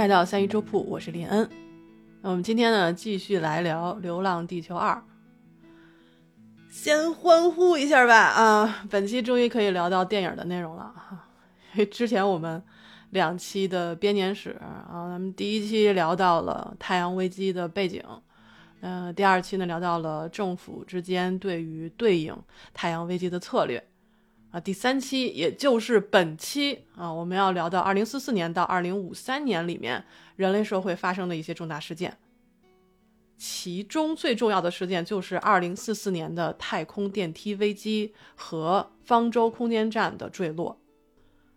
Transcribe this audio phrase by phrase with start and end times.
[0.00, 1.46] 来到三一粥铺，我是林恩。
[2.22, 4.94] 那我们今天呢，继续来聊《流浪地球二》。
[6.70, 8.16] 先欢呼一下吧！
[8.16, 11.28] 啊，本期终于可以聊到电影的内容了哈。
[11.74, 12.62] 因为之前我们
[13.10, 18.02] 两期的编年史啊，咱们第一期聊到了太阳危机的背景，
[18.80, 22.34] 嗯，第二期呢聊到了政府之间对于对应
[22.72, 23.89] 太阳危机的策略。
[24.50, 30.04] 啊，第三期也就是本期啊，我们要聊到二零四四年到二零五三年里面
[30.34, 32.18] 人类社会发生的一些重大事件。
[33.38, 40.78] 其中最重要的事件就是二零四四年的太空电梯危机和方舟空间站的坠落。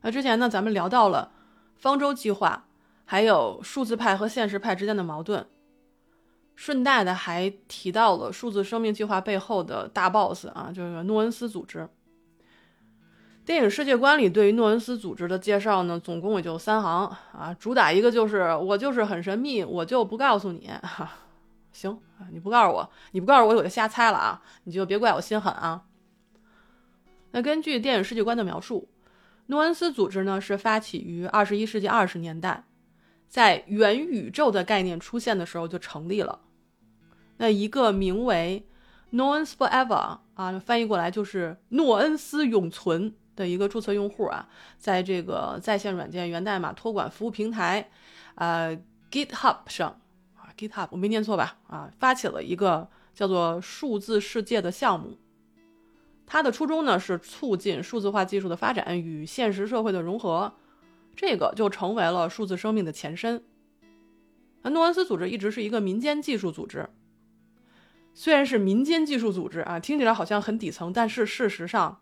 [0.01, 1.31] 那之前呢，咱们聊到了
[1.75, 2.67] 方舟计划，
[3.05, 5.45] 还有数字派和现实派之间的矛盾，
[6.55, 11.89] 顺带的还提到了数字生命计划背后的大 boss 啊，就是诺恩斯组织。
[13.45, 20.69] 电影世界观里对于诺恩斯组织的介绍呢，总共也就三行啊，主打一个就是我就是很神秘，我就不告诉你。
[20.81, 21.11] 哈，
[21.73, 21.99] 行，
[22.31, 25.83] 你不告诉我，你不告诉我，我就瞎猜了啊，你就别怪我心狠啊。
[27.31, 28.87] 那根据电影世界观的描述，
[29.47, 32.63] 诺恩斯组织呢是发起于二十一世纪二十年代，
[33.27, 36.39] 在元宇宙的概念出现的时候就成立了。
[37.37, 38.65] 那一个名为
[39.11, 43.15] “Noens Forever” 啊，翻译过来就是“诺恩斯永存”。
[43.35, 47.89] 的一个注册用户啊，在这个在线软件源代码托管服务平台，
[48.35, 48.77] 呃
[49.09, 49.99] ，GitHub 上
[50.35, 51.57] 啊，GitHub 我没念错吧？
[51.67, 55.17] 啊，发起了一个叫做“数字世界”的项目。
[56.25, 60.53] 它的初衷呢是促进数字化技术的发展与现实社会的融合，
[61.15, 63.43] 这个就成为了数字生命的前身。
[64.61, 66.87] 那诺恩斯组织一直是一个民间技术组织，
[68.13, 71.99] 虽然是民间技术组织啊，听起来好像很底层，但是事实上。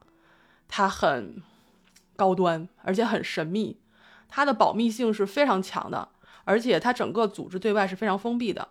[0.74, 1.44] 它很
[2.16, 3.78] 高端，而且很神秘，
[4.30, 6.08] 它的保密性是非常强的，
[6.46, 8.70] 而且它整个组织对外是非常封闭的。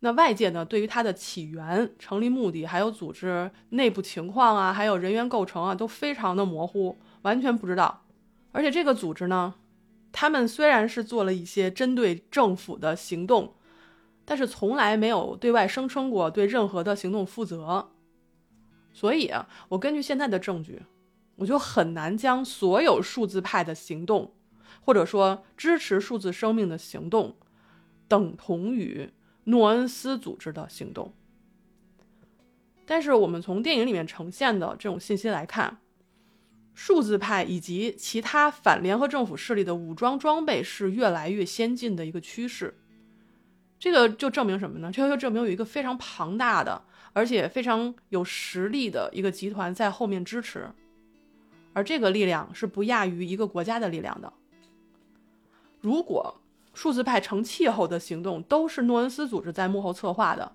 [0.00, 8.04] 那外界呢，对于它的起源、成立目的，还有组织内部情况啊，还有人员构成啊，都非常的模糊，完全不知道。
[8.52, 9.52] 而且这个组织呢，
[10.12, 13.52] 他们虽然是做了一些针对政府的行动，
[14.24, 17.90] 但是从来没有对外声称过对任何的行动负责。
[18.96, 20.80] 所以啊，我根据现在的证据，
[21.34, 24.32] 我就很难将所有数字派的行动，
[24.80, 27.36] 或者说支持数字生命的行动，
[28.08, 29.10] 等同于
[29.44, 31.12] 诺恩斯组织的行动。
[32.86, 35.76] 但是我们从电影里面呈现的这种信息来看，
[36.72, 42.78] 数字派以及其他反联合政府势力的武装装备是越来越先进的一个趋势。
[43.78, 44.90] 这个就证明什么呢？
[44.90, 46.82] 这个就证明有一个非常庞大的。
[47.16, 50.68] 而且非常有实力的一个集团在后面支持，
[51.72, 54.30] 而这个力量是不亚于一个国家的力量的。
[55.80, 56.38] 如果
[56.74, 60.52] 数字派成气候的行动都是诺恩斯组织在幕后策划的，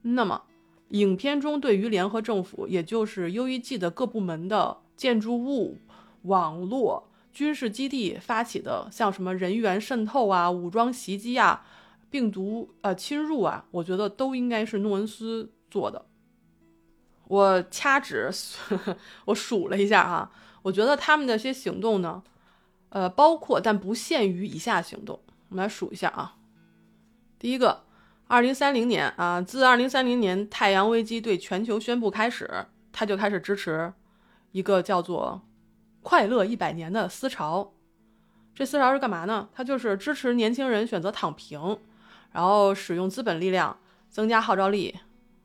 [0.00, 0.40] 那么
[0.88, 5.76] 影片中对于联合政府，也就是 UEG 的各部门的建筑物、
[6.22, 11.66] 网络、军事基地发起的，像什么人员渗透啊、武装袭击啊、
[12.08, 15.52] 病毒呃侵入啊，我觉得都应该是诺恩斯。
[15.70, 16.04] 做的，
[17.28, 18.30] 我掐指，
[19.26, 20.30] 我数了一下哈，
[20.62, 22.22] 我觉得他们的些行动呢，
[22.88, 26.36] 呃，包括但不限于以下行动，我们来数一下啊。
[27.38, 27.84] 第一个，
[28.26, 33.92] 二零三零年啊，自二零三零年太阳危机对全球宣布开始，他就开始支持
[34.50, 35.40] 一个叫做
[36.02, 37.72] “快乐一百年”的思潮。
[38.52, 39.48] 这思潮是干嘛呢？
[39.54, 41.78] 它就是支持年轻人选择躺平，
[42.32, 43.78] 然后使用资本力量
[44.10, 44.98] 增加号召力。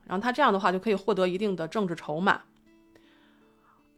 [0.06, 2.42] 然后他这样的话就可以获得一定的政治筹码。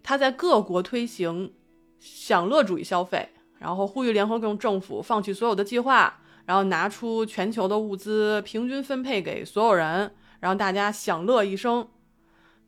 [0.01, 1.53] 他在各国推行
[1.99, 3.29] 享乐主义消费，
[3.59, 11.85] 然后呼吁联合国政府放弃所有的计划，然后拿出全球的物资平均分配给所有人，然后大家享乐一生。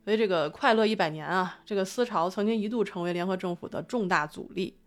[0.04, 4.78] 所以这个快乐一百年啊，这个思潮曾经一度成为联合政府的重大阻力。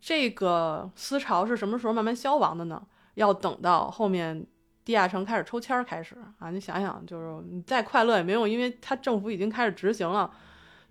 [0.00, 2.86] 这个思潮是什么时候慢慢消亡的呢？
[3.14, 4.46] 要等到后面。
[4.84, 6.50] 地下城开始抽签儿开始啊！
[6.50, 10.30] 你想想，就是你再快乐也没用，因为他政府已经开始执行了，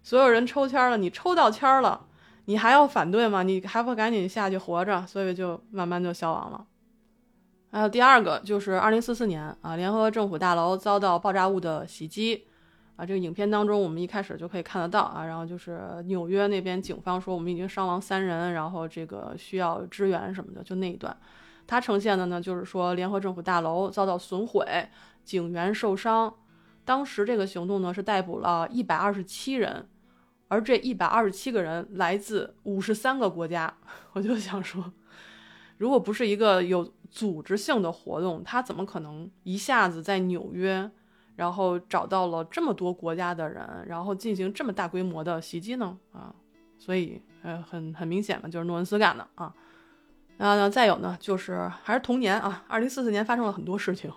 [0.01, 2.07] 所有人抽签了，你抽到签了，
[2.45, 3.43] 你还要反对吗？
[3.43, 5.05] 你还不赶紧下去活着？
[5.05, 6.65] 所以就慢慢就消亡了。
[7.71, 12.47] 还有第二个就是二零四四年啊，联合政府大楼遭到爆炸物的袭击
[12.95, 21.15] 啊，这个影片当中我们一开始就可以看得到啊，然后就是纽约那边警方说我们已经伤亡三人，然后这个需要支援什么的，就那一段。
[21.65, 24.65] 它呈现的呢，就是说联合政府大楼遭到损毁，
[25.23, 26.33] 警员受伤。
[26.85, 29.87] 当时这个行动呢是逮捕了一百二十七人，
[30.49, 33.73] 而这一百二十七个人来自五十三个国家。
[34.11, 34.91] 我就想说，
[35.77, 40.91] 如果不是一个有组织性的活动，他怎么可能一下子在纽约，
[41.37, 45.97] 然后找到了这么多国家的人，然后进行这么大规模的袭击呢？
[46.11, 46.35] 啊，
[46.77, 49.53] 所以呃，很很明显嘛，就是诺恩斯干的啊。
[50.37, 54.11] 那再有呢，就是还是同年啊，二零四四年发生了很多事情，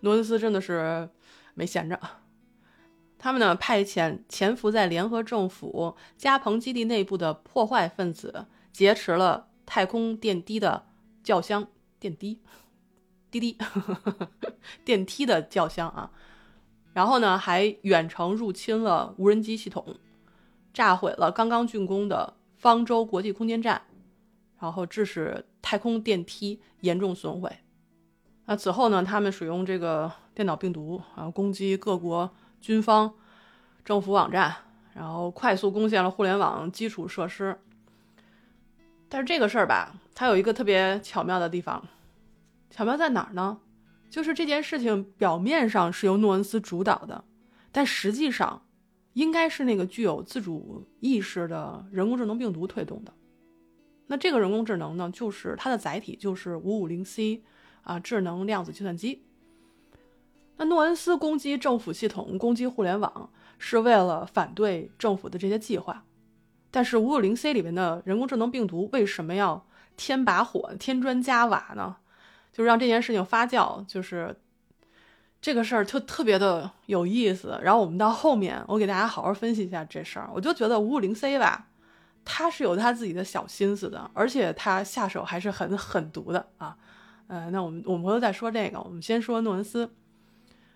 [0.00, 1.08] 诺恩斯真的是
[1.54, 1.98] 没闲着。
[3.18, 10.86] 他们呢派遣潜伏在联合政府加蓬基地内部的破坏分子，劫持了太空电梯的
[11.22, 11.68] 轿厢，
[11.98, 12.40] 电梯，
[13.30, 13.58] 滴滴，
[14.84, 16.10] 电梯的轿厢啊。
[16.92, 19.96] 然后呢，还远程入侵了无人机系统，
[20.72, 23.82] 炸毁了刚刚竣工的方舟国际空间站，
[24.58, 27.50] 然后致使太空电梯严重损毁。
[28.46, 32.30] 那此后呢，他们使用这个电脑病毒啊攻击各国。
[32.60, 33.14] 军方、
[33.86, 34.54] 政府网站，
[34.92, 37.58] 然后快速攻陷了互联网基础设施。
[39.08, 41.82] 但是这个事儿吧，它有一个特别巧妙的地方，
[42.68, 43.60] 巧妙在哪儿呢？
[44.10, 47.24] 就是这件事情表面上是由诺恩斯主导的，
[47.72, 48.62] 但实际上
[49.14, 53.14] 应该是那个具有自主意识的人工智能病毒推动的。
[54.10, 57.44] 那这个人工智能呢，就是它的载体，就是五五零 C
[57.82, 59.22] 啊，智能量子计算机。
[60.56, 66.04] 那诺恩斯攻击政府系统、攻击互联网，是为了反对政府的这些计划。
[66.72, 69.64] 但是五五零 C 里面的人工智能病毒为什么要
[69.96, 71.98] 添把火、添砖加瓦呢？
[72.52, 74.36] 就让这件事情发酵，就是
[75.40, 77.56] 这个事儿特特别的有意思。
[77.62, 80.28] 然后我们到后面，我给大家好好分析一下这事儿。
[80.34, 81.68] 我就觉得五五零 C 吧，
[82.24, 86.76] 他是有他自己的小心思的，而且他下手还是很狠毒的啊。
[87.26, 89.90] 呃，那我们我们回头再说这个，我们先说诺恩斯。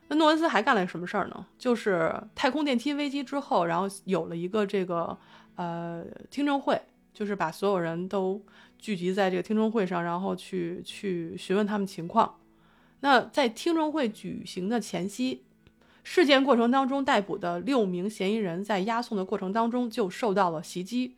[0.08, 1.46] 那诺恩斯还干了什么事儿呢？
[1.58, 5.18] 就是太空电梯危机之后，然后有了一个这个
[5.56, 6.80] 呃听证会，
[7.12, 8.40] 就是把所有人都
[8.78, 12.36] 聚集在这个听证会上，然后去去询问他们情况。
[13.00, 15.42] 那在听证会举行的前夕，
[16.02, 21.16] 事件过程当中逮捕的六名嫌疑人在押送的过程当中就受到了袭击，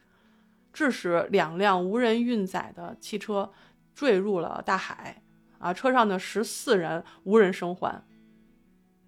[0.76, 3.50] 致使两辆无人运载的汽车
[3.94, 5.22] 坠入了大海，
[5.58, 8.04] 啊，车上的十四人无人生还。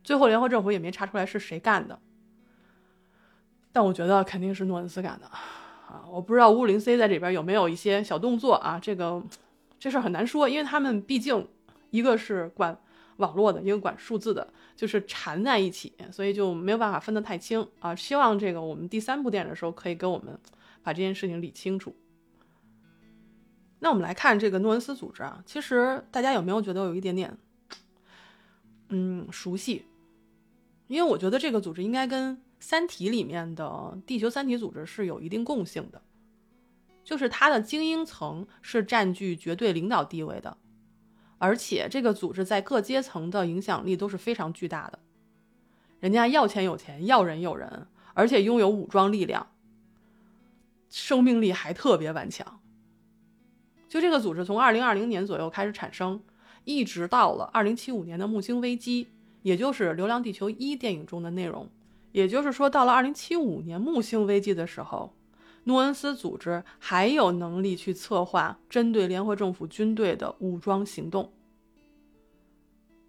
[0.02, 2.00] 最后，联合政府也没查出来是谁干的，
[3.70, 6.02] 但我觉得肯定是诺恩斯干的啊！
[6.10, 8.78] 我不知道五五零 C 在这边有没有一些小动作啊？
[8.80, 9.22] 这个
[9.78, 11.46] 这事儿很难说，因为他们毕竟
[11.90, 12.74] 一个是管
[13.18, 17.94] 网络的，一个管数字的，就是缠在一起，所以就没有办法分得太清啊！
[17.94, 20.34] 希望这个我们第三部电影的时候可以跟我们
[20.82, 21.96] 把这件事情理清楚。
[23.80, 27.38] 那我们来看这个诺恩斯组织啊，其实大家有没有觉得有一点点
[28.88, 29.84] 嗯熟悉？
[30.88, 36.02] 因为我觉得这个组织应该跟《三体》里面的地球三体组织是有一定共性的，
[37.04, 40.56] 就是它的精英层是占据绝对领导地位的，
[41.38, 44.98] 而且这个组织在各阶层的影响力都是非常巨大的。
[46.00, 49.46] 人家要钱有钱，要人有人，而且拥有武装力量，
[50.88, 52.60] 生命力还特别顽强。
[53.88, 56.22] 就这个组织从二零二零年左右开始产生，
[56.64, 59.08] 一直到了二零七五年的木星危机。
[59.42, 61.70] 也就是《流浪地球一》电影中的内容，
[62.10, 65.14] 也就是说，到了二零七五年木星危机的时候，
[65.64, 71.32] 诺恩斯组织还有能力去策划针对联合政府军队的武装行动。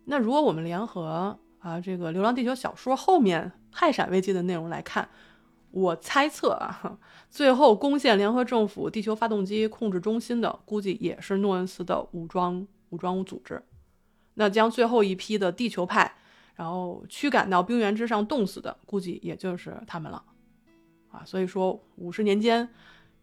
[0.05, 5.09] 那如果我们联合啊这个《流浪地球》小说后面氦闪危机的内容来看，
[5.71, 6.97] 我猜测啊，
[7.29, 13.63] 最后攻陷联合政府地球发动机控制中心的，估计也是诺恩斯的武装武装组织。
[14.33, 16.15] 那将最后一批的地球派。
[16.55, 20.21] 然后驱赶到冰原之上冻死的，估计也就是他们了，
[21.09, 22.67] 啊，所以说五十年间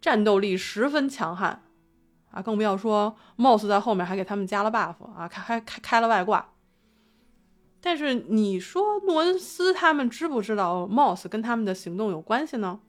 [0.00, 1.62] 战斗力十分强悍，
[2.30, 6.48] 啊，更不要说 Moss 在后面还给他们加了 buff 啊，开还开开了外挂。
[7.80, 12.80] 但是你说诺恩斯他们知不知道 Moss 跟他们的行动有关系呢？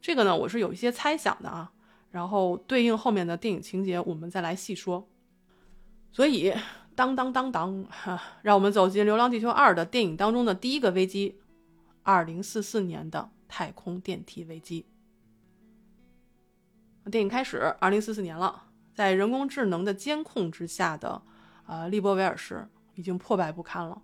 [0.00, 1.72] 这个呢，我是有一些猜想的啊，
[2.10, 5.08] 然后对应后面的电影情节，我们再来细说。
[6.12, 6.54] 所以。
[6.98, 11.38] 当当当当，哈， 让我们走进《流浪地球二》的电影当中的第一个危机——
[12.02, 14.84] 二零四四年的太空电梯危机。
[17.08, 18.64] 电影开始，二零四四年了，
[18.96, 21.22] 在人工智能的监控之下的，
[21.68, 22.66] 呃，利波维尔市
[22.98, 24.02] 已经破败不堪了。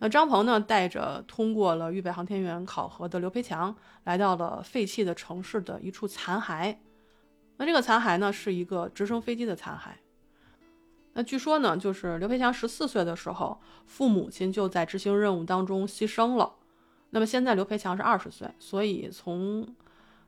[0.00, 6.76] 那张鹏呢，带着通过了预备航天员考核的刘培强，来到了废弃的城市的一处残骸。
[7.56, 9.90] 那这个残骸呢，是一个直升飞机的残骸。
[11.12, 16.56] 那据说呢，就是刘培强十四岁的时候，父母亲就在执行任务当中牺牲了。
[17.10, 19.68] 那么现在刘培强是二十岁，所以从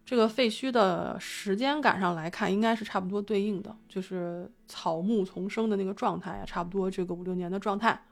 [0.05, 8.03] 这个废墟的时间感上来看，应该是差不多对应的，就是草木丛生的那个状态啊，差不多这个五六年的状态。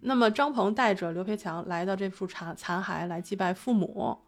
[0.00, 4.18] 那么张鹏带着刘培强来到这处残残骸来祭拜父母，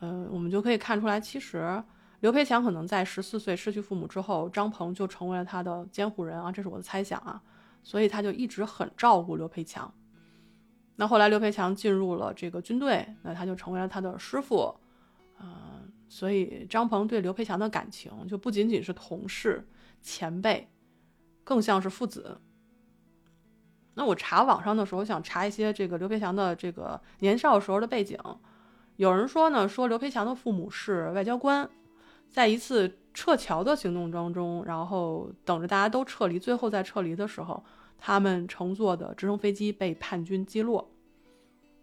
[0.00, 1.82] 嗯，我们就可以看出来，其实
[2.20, 7.40] 刘培强可能在十四岁失去父母之后，张鹏就成为了他的监护人啊，这是我的猜想啊，
[7.82, 9.92] 所以他就一直很照顾刘培强。
[10.96, 14.74] 那后来刘培强进入了这个军队，那他就成为了他的师傅，
[15.40, 15.48] 嗯，
[16.08, 19.66] 所以张鹏对刘培强的感情就不仅仅是同事、
[20.00, 20.68] 前辈，
[21.44, 22.40] 更像是父子。
[23.94, 28.18] 那我查网上的时候，想查一些这个刘培强的这个年少时候的背景。
[28.96, 31.68] 有人说呢，说刘培强的父母是外交官，
[32.28, 37.64] 在一次撤侨的行动当中，然后等着大家都撤离，最后在撤离的时候，
[37.98, 40.90] 他们乘坐的直升飞机被叛军击落。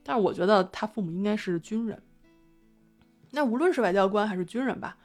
[0.03, 2.01] 但是我觉得他父母应该是军人。
[3.35, 4.97] 那无论是外交官还是军人吧，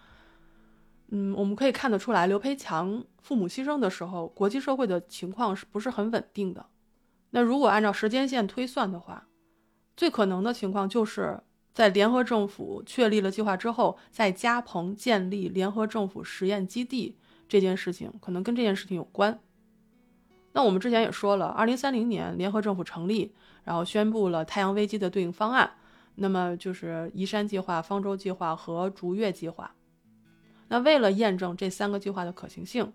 [1.09, 6.65] 嗯，我们可以看得出来，刘培强父母牺牲的时候，国际社会的情况是不是很稳定的？
[7.31, 9.27] 那如果按照时间线推算的话，
[9.97, 11.41] 最可能的情况就是
[11.75, 17.19] 在联合政府确立了计划之后，在加蓬建立联合政府实验基地
[17.49, 19.41] 这件事情，可能跟这件事情有关。
[20.53, 23.35] 那我们之前也说了，二零三零年联合政府成立，
[23.65, 25.73] 然后宣布了太阳危机的对应方案，
[26.23, 29.75] 那么就是移山计划、方舟计划和逐月计划。
[30.69, 32.93] 那为了验证这三个计划的可行性。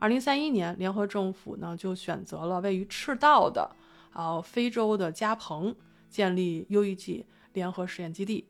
[0.00, 3.70] 二零三一年，联合政府呢就选择了位于赤道的，
[4.10, 5.74] 啊非洲的加蓬
[6.10, 8.48] 建立 U.E.G 联合实验基地，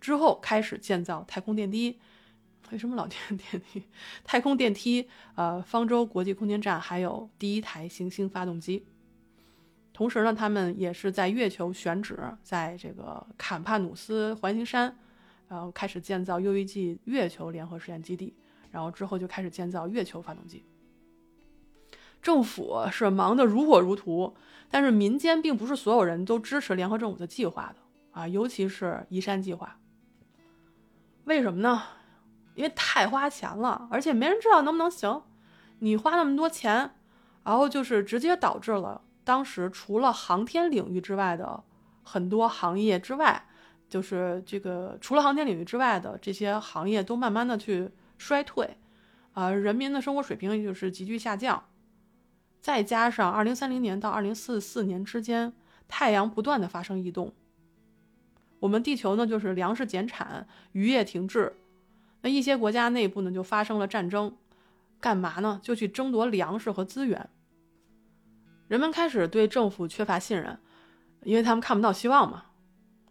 [0.00, 1.98] 之后开始建造太空电梯，
[2.70, 3.82] 为什么老电电梯？
[4.22, 8.84] 太空电梯，呃方舟国际空间站，还有第一台行星发动机。
[10.00, 14.96] 同时呢，他们也是在月球选址，在这个坎帕努斯环形山，
[15.46, 18.34] 然后开始建造 U.E.G 月球联合实验基地。
[18.70, 20.64] 然后之后就开始建造月球发动机。
[22.22, 24.34] 政府是忙得如火如荼，
[24.70, 27.76] 但是民间并不是所有人都支持联合政府的计划的
[28.18, 29.78] 啊，尤其是移山计划。
[31.24, 31.82] 为什么呢？
[32.54, 35.20] 因为太花钱了，而且没人知道能不能行。
[35.80, 36.92] 你花那么多钱，
[37.44, 41.62] 然后就是直接导致了当时除了航天领域之外的
[42.02, 43.46] 很多行业之外，
[43.88, 47.90] 就是这个除了航天领域之外的这些行业都慢慢的去。
[48.22, 48.76] 衰退，
[49.32, 51.64] 啊，人民的生活水平也就是急剧下降，
[52.60, 55.54] 再加上二零三零年到二零四四年之间，
[55.88, 57.32] 太阳不断的发生异动，
[58.58, 61.56] 我们地球呢就是粮食减产，渔业停滞，
[62.20, 64.36] 那一些国家内部呢就发生了战争，
[65.00, 65.58] 干嘛呢？
[65.62, 67.30] 就去争夺粮食和资源，
[68.70, 70.56] 人们开始对政府缺乏信任，
[71.24, 72.44] 因为他们看不到希望嘛，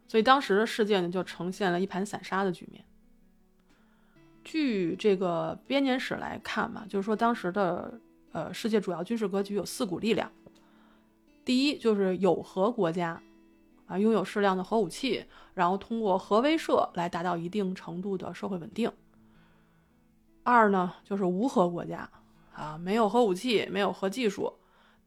[0.08, 2.86] 所以当时的世界呢就呈现了一盘散沙的局面。
[4.42, 8.00] 据这个编年史来看嘛，就是说当时的
[8.32, 10.32] 呃世界主要军事格局有四股力量。
[11.44, 13.22] 第一就是有核国家，
[13.86, 18.90] 啊拥有适量的核武器，然后通过核威慑来达到一定程度的社会稳定。
[20.44, 22.10] 二呢就是无核国家，
[22.54, 24.54] 啊没有核武器，没有核技术，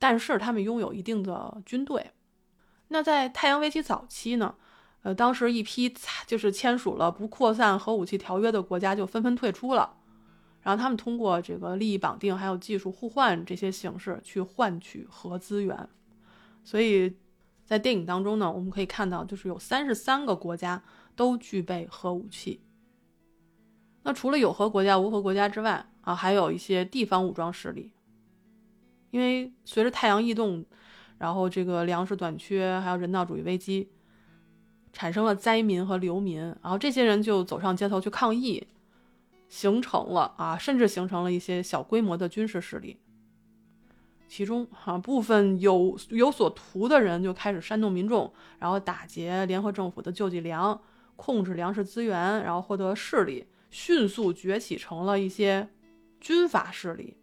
[0.02, 2.10] 但是他们拥有一定的军队。
[2.88, 4.56] 那在太阳危机早期呢？
[5.02, 5.94] 呃，当时一批
[6.26, 9.94] 就是签署了不扩散核武器条约的国家就纷纷退出了，
[10.62, 15.88] 然后他们通过这个利益绑定还有技术互换这些形式去换取核资源，
[16.64, 17.16] 所以
[17.64, 20.82] 在电影当中呢，我们可以看到就是有三十三个国家
[21.14, 22.60] 都具备核武器。
[24.02, 27.92] 那除了有核国家、无核国家之外啊，还有一些地方武装势力，
[29.12, 30.64] 因为随着太阳异动，
[31.18, 33.88] 然后这个粮食短缺，还有人道主义危机。
[34.94, 38.66] 产生了灾民和流民，然后这些人就走上街头去抗议，
[39.48, 42.98] 形成了啊，甚至形成了一些小规模的军事势力。
[44.28, 50.78] 其中啊，部分有有所图的人就开始煽动民众，然后打劫联合政府的救济粮，
[51.16, 55.70] 控制粮食资源，然后获得势力，迅速崛起成了一些
[56.20, 57.16] 军阀势力。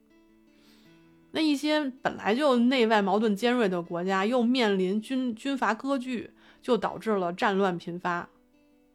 [1.31, 6.31] 那一些本来就内外矛盾尖锐的国家，又面临军军阀割据。
[6.61, 8.27] 就导致了战乱频发，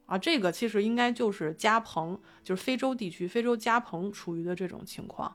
[0.04, 5.34] 啊，这个其实应该就是加蓬，就是非洲地区，非洲加蓬处于的这种情况，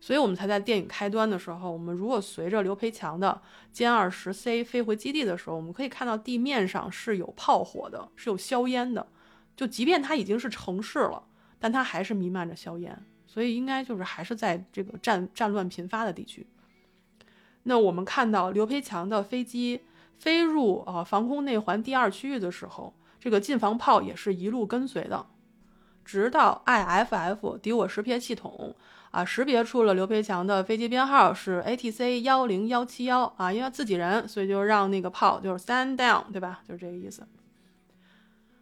[0.00, 9.06] 所以我们才在电影开端的时候，我们如果随着刘培强的歼二十 C 飞回基地的时候，我们可以看到地面上是有炮火的，是有硝烟的，
[9.54, 11.22] 就即便它已经是城市了，
[11.58, 13.04] 但它还是弥漫着硝烟，
[13.36, 16.46] 所以应该就是还是在这个战战乱频发的地区。
[17.64, 19.82] 那我们看到刘培强的飞机。
[20.18, 25.26] 飞入啊防空内环第二区域的时候，这个近防炮也是一路跟随的
[26.06, 28.74] 直到 IFF 敌我识别系统
[29.10, 36.62] 啊识别出了刘培强的飞机编号是 ATC 幺零幺七幺啊，因为自己人，所以就让那个炮就是 stand down，对吧？
[36.66, 37.22] 就是这个意思。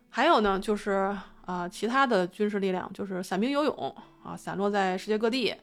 [0.08, 5.54] 还有呢，就是啊，其他的军事力量就是散兵游勇啊，散落在世界各地，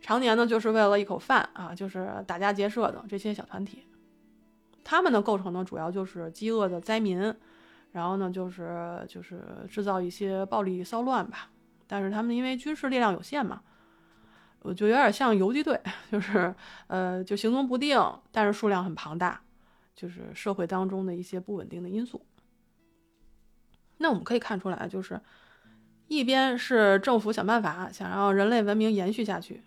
[0.00, 3.84] 常年呢就是为了一口饭啊，就是打家劫舍的这些小团体。
[4.84, 7.34] 他们的构成呢，主要就是饥饿的灾民，
[7.92, 11.50] 然后呢，就是就是制造一些暴力骚乱吧。
[11.86, 13.60] 但是他们因为军事力量有限嘛，
[14.62, 16.54] 我就有点像游击队， 就是
[16.86, 18.00] 呃，就行踪不定，
[18.30, 19.40] 但是数量很庞大，
[19.94, 22.24] 就是社会当中的一些不稳定的因素。
[24.02, 25.20] 那我们可以看出来，就是
[26.08, 29.62] 一边是政府想办法想让人类文明延续下去，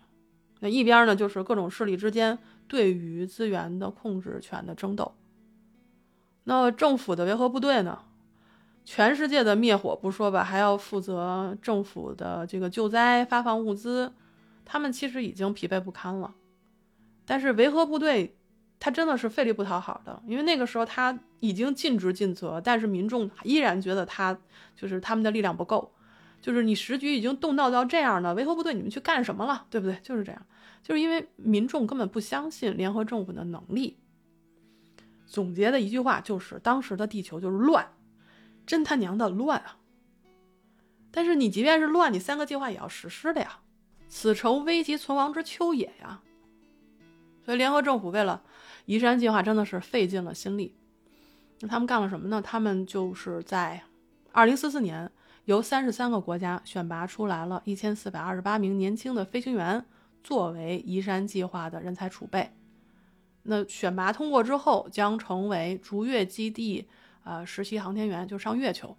[0.60, 2.38] 那一边呢，就是各种势力之间。
[2.66, 5.14] 对于资源的控制权的争斗，
[6.44, 8.00] 那政府的维和部队呢？
[8.86, 14.12] 全世界的灭火不说吧，还要负责政府的这个救灾、发放物资，
[14.64, 16.34] 他们其实已经疲惫不堪了。
[17.26, 18.34] 但是维和部队，
[18.84, 24.38] 他真的是费力不讨好的，因为那个时候他已经尽职尽责，但是民众依然觉得他
[24.76, 25.90] 就是他们的力量不够，
[26.42, 29.66] 就是你时局已经动荡到这样了，维和部队你们去干什么了？
[29.70, 29.98] 对不对？
[30.02, 30.46] 就是这样。
[30.82, 33.96] 就是因为民众根本不相信联合政府的能力。
[35.24, 37.88] 总结的一句话就是：当时的地球就是乱，
[38.66, 39.78] 真他娘的乱啊！
[41.10, 43.60] 但是你即便是乱，你三个计划也要实施的呀，
[44.08, 46.20] 此诚危急存亡之秋也呀。
[47.44, 48.42] 所以联合政府为了
[48.84, 50.74] 移山计划真的是费尽了心力。
[51.60, 52.42] 那他们干了什么呢？
[52.42, 53.82] 他们就是在
[54.32, 55.10] 二零四四年
[55.44, 59.84] 由三十三个国家选拔出来了一千四百二十八名年轻的飞行员。
[60.22, 62.50] 作为移山计划的人才储备，
[63.42, 66.88] 那选拔通过之后，将成为逐月基地
[67.24, 68.96] 啊实习航天员，就上月球。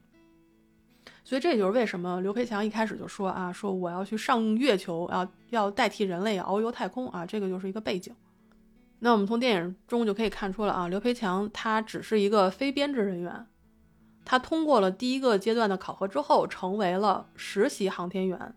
[1.24, 8.15] 所以这也就是为什么刘培强一开始就说啊，说我要去上月球，要要代替人类遨游太空啊，这个就是一个背景。
[9.00, 13.46] 那我们从电影中就可以看出了啊，刘培强他只是一个非编制人员，
[14.24, 18.56] 他通过了第一个阶段的考核之后，成为了实习航天员。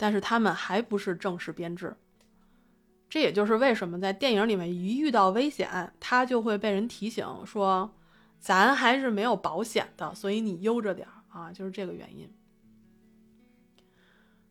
[0.00, 1.96] 但是他们还不是正式编制，
[3.10, 7.92] 这也就是为什么在电影里面一遇到危险，他就会被人提醒说
[8.38, 12.32] ：“咱还是没有保险的，所以你悠着点啊！”就是这个原因。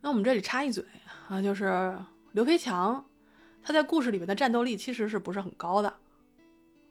[0.02, 0.84] 那我们这里插一嘴
[1.30, 1.98] 啊，就是
[2.34, 3.06] 刘培强，
[3.68, 5.90] 他在故事里面的战斗力其实是不是很高的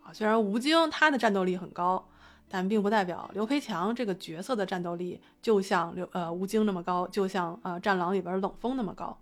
[0.03, 0.13] 啊？
[0.13, 2.07] 虽然吴京他的战斗力很高。
[2.49, 9.21] 但并不代表刘培强这个角色的战斗力就像刘呃吴京那么高，就像呃战狼里边冷锋那么高。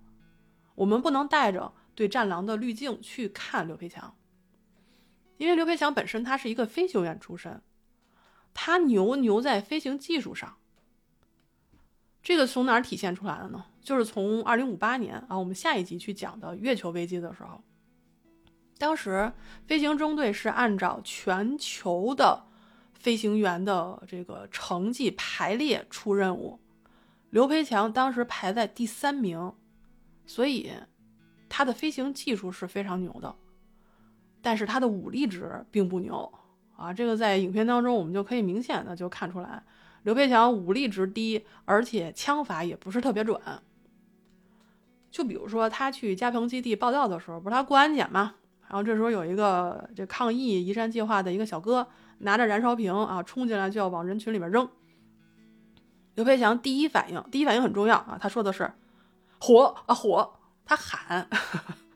[0.74, 4.14] 我们不能带着对战狼的滤镜去看刘培强，
[5.38, 7.62] 因为刘培强本身他是一个飞行员出身，
[8.52, 10.58] 他牛牛在飞行技术上。
[12.24, 13.64] 这个从哪儿体现出来的呢？
[13.80, 17.62] 就是从二零五八年啊，我们下一集去讲的月球危机的时候，
[18.78, 19.30] 当时
[19.66, 22.46] 飞行中队是按照全球的。
[22.94, 26.58] 飞行员的这个成绩排列出任务，
[27.28, 29.52] 刘培强当时排在第三名，
[30.24, 30.72] 所以
[31.50, 33.36] 他的飞行技术是非常牛的，
[34.40, 36.32] 但是他的武力值并不牛
[36.78, 36.94] 啊。
[36.94, 39.62] 这个在影片当中我们就可以明显的就看出来，
[40.04, 43.38] 刘培强武力值低，而且枪法也不是特别准。
[45.10, 48.36] 就比如说他去加蓬基地报道的时候，不是他过安检吗？
[48.68, 51.88] 然后这时候有一个这抗议移山计划的一个小哥。
[52.18, 54.66] 拿着燃烧瓶啊，冲进来就要往人群里面扔。
[56.14, 58.72] 刘培强第一反应，第一反应很重要啊，他说的是
[59.40, 60.32] “火啊火”，
[60.64, 61.28] 他喊。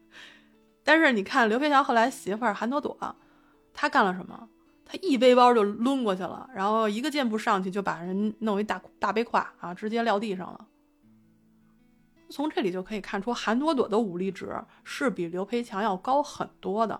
[0.82, 3.16] 但是你看刘培强后来媳妇儿韩朵朵，
[3.72, 4.48] 他干了什么？
[4.90, 10.66] 他一背包就抡过去了，然后一个箭步上去就把人弄一大大背胯啊，直接撂地上了。
[12.30, 14.50] 从这里就可以看出，韩朵朵的武力值
[14.84, 16.98] 是比刘培强要高很多的。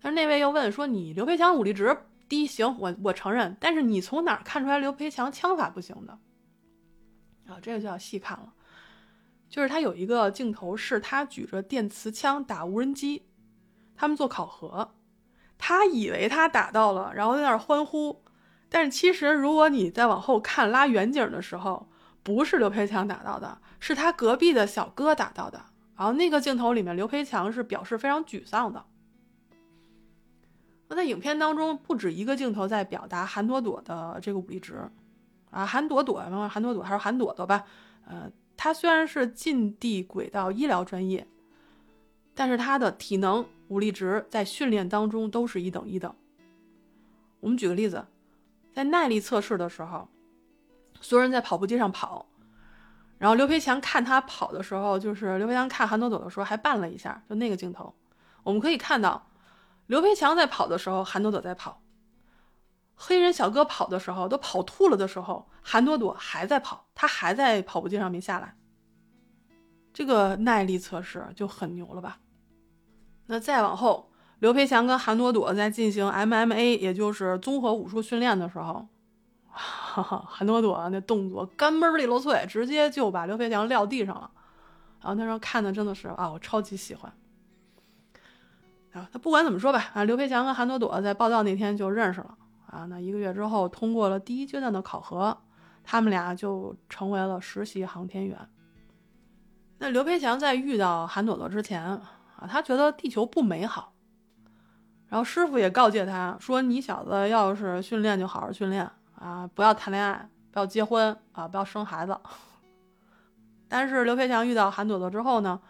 [0.00, 1.96] 但是那位又问说：“你刘培强武力值
[2.28, 3.56] 低，行，我我承认。
[3.60, 6.12] 但是你从哪儿看出来刘培强枪法不行的？
[7.46, 8.52] 啊，这个就要细看了。
[9.48, 13.22] 就是他有一个镜头，是他举着电磁枪打无人机，
[13.94, 14.92] 他们做考核，
[15.64, 18.20] 他以为他打到了，然后在那儿欢呼。
[18.68, 21.88] 但是其实，如果你再往后看拉远景的时候，
[22.24, 25.66] 不是刘培强打到的，是他隔壁的小哥打到的。
[25.96, 28.84] 然后那个镜头里面，刘培强是表示非常沮丧的。”
[30.90, 34.90] 那在影片当中，不止一个镜头在表达韩朵朵的这个武力值，
[35.52, 36.20] 啊，韩朵朵，
[36.50, 37.64] 韩朵朵还是韩朵朵吧，
[38.08, 41.24] 呃，她虽然是近地轨道医疗专业，
[42.34, 46.14] 但是她的体能、武力值在训练当中都是一等一的。
[47.40, 48.06] 我们举个例子，
[48.70, 50.08] 在耐力测试的时候，
[51.00, 52.26] 所有人在跑步机上跑。
[53.16, 57.94] 然后刘培强看他跑的时候，就是刘培强看韩朵朵的时候还绊了一下，就那个镜头，
[58.42, 59.30] 我们可以看到，
[59.86, 61.80] 刘培强在跑的时候，韩朵朵在跑；
[62.94, 68.54] 黑人小哥跑的时候都跑吐了的时候，韩朵朵还在跑，他还在跑步机上没下来。
[69.94, 72.18] 这个耐力测试就很牛了吧？
[73.32, 78.86] 那再往后，刘培强跟韩朵朵在进行 MMA，也就是综合武术训练的时候。
[79.54, 84.30] 韩朵朵那动作干嘣利落脆，直接就把刘培强撂地上了。
[85.00, 87.10] 然后那时候看的真的是啊，我超级喜欢。
[88.92, 92.36] 啊，那不管怎么说吧，啊，刘培强和韩朵朵在报道那天就认识了。
[92.66, 95.38] 啊，那一个月之后通过了第一阶段的考核，
[95.82, 98.38] 他们俩就成为了实习航天员。
[99.78, 101.98] 那刘培强在遇到韩朵朵之前
[102.48, 103.92] 他觉得地球不美好。
[105.08, 112.18] 然后师傅也告诫他说：“你小子要是训练，就好好训练。”啊，不要谈恋爱，不要结婚啊，不要生孩子。
[113.68, 115.60] 但是刘培强遇到韩朵朵之后呢，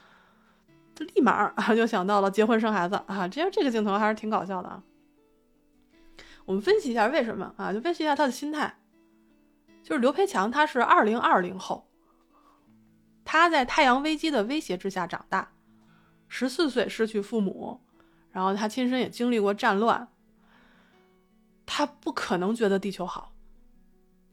[0.94, 4.82] 他立马啊就想到了结婚生孩子啊，这这个镜头还是挺搞笑的啊。
[6.44, 8.78] 我们分析一下为什么啊，就分析一下他的心态。
[9.82, 11.88] 就是刘培强他是二零二零后，
[13.24, 15.52] 他在太阳危机的威胁之下长大，
[16.34, 17.78] 十四岁失去父母，
[18.30, 20.08] 然后他亲身也经历过战乱，
[21.66, 23.34] 他不可能觉得地球好。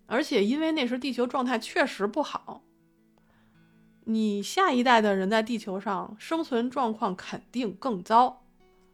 [0.07, 2.61] 而且，因为那时地球状态确实不好，
[4.05, 8.43] 你下一代的人在地球上生存状况肯定更糟，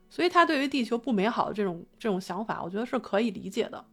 [0.10, 3.86] 所以他对于地球不美好的这种这种想法，我觉得是可以理解的。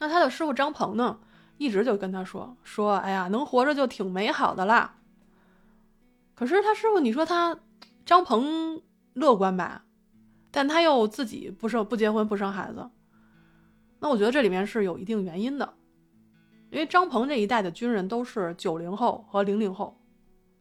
[0.00, 1.20] 那他的师傅张鹏呢，
[1.58, 4.96] 一直就跟他说说：“哎呀，能活着就挺美好的啦。”
[6.34, 7.58] 可是他师傅，你说他
[8.08, 8.80] 张鹏
[9.12, 9.84] 乐观吧，
[10.50, 12.88] 但他又自己不生不结婚不生孩子，
[14.00, 15.74] 那我觉得这里面是有一定原因的。
[16.70, 20.00] 因为张鹏这一代的军人都是九零后和零零后，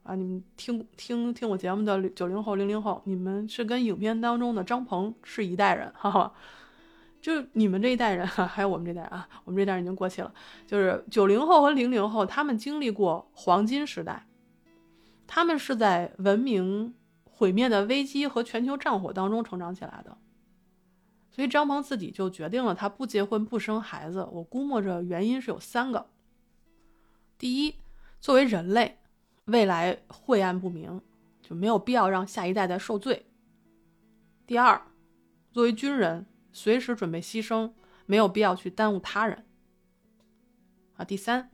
[0.03, 6.33] 啊，你们听听听我节目的九零后、零零后，你们是跟影片当中的张鹏是一代人，哈哈。
[7.21, 10.33] 就你们这一代人， 还有我们这代啊，我们这代人已经过气了。
[10.65, 14.27] 就是九零后和零零后，他们经历过黄金时代，
[15.25, 16.93] 他们是在文明
[17.37, 20.17] 毁灭的危机和全球战火当中成长起来的。
[21.29, 24.27] 所以张鹏自己就决定了，他不结婚不生孩子。
[24.31, 26.09] 我估摸着原因是有三个：
[27.37, 27.75] 第一，
[28.19, 28.97] 作为人类，
[29.45, 30.99] 未来晦暗不明，
[31.43, 33.25] 就没有必要让下一代再受罪；
[34.47, 34.81] 第二，
[35.51, 37.71] 作为军人，随时准备牺牲，
[38.07, 39.43] 没有必要去耽误他人；
[40.95, 41.51] 啊，第三，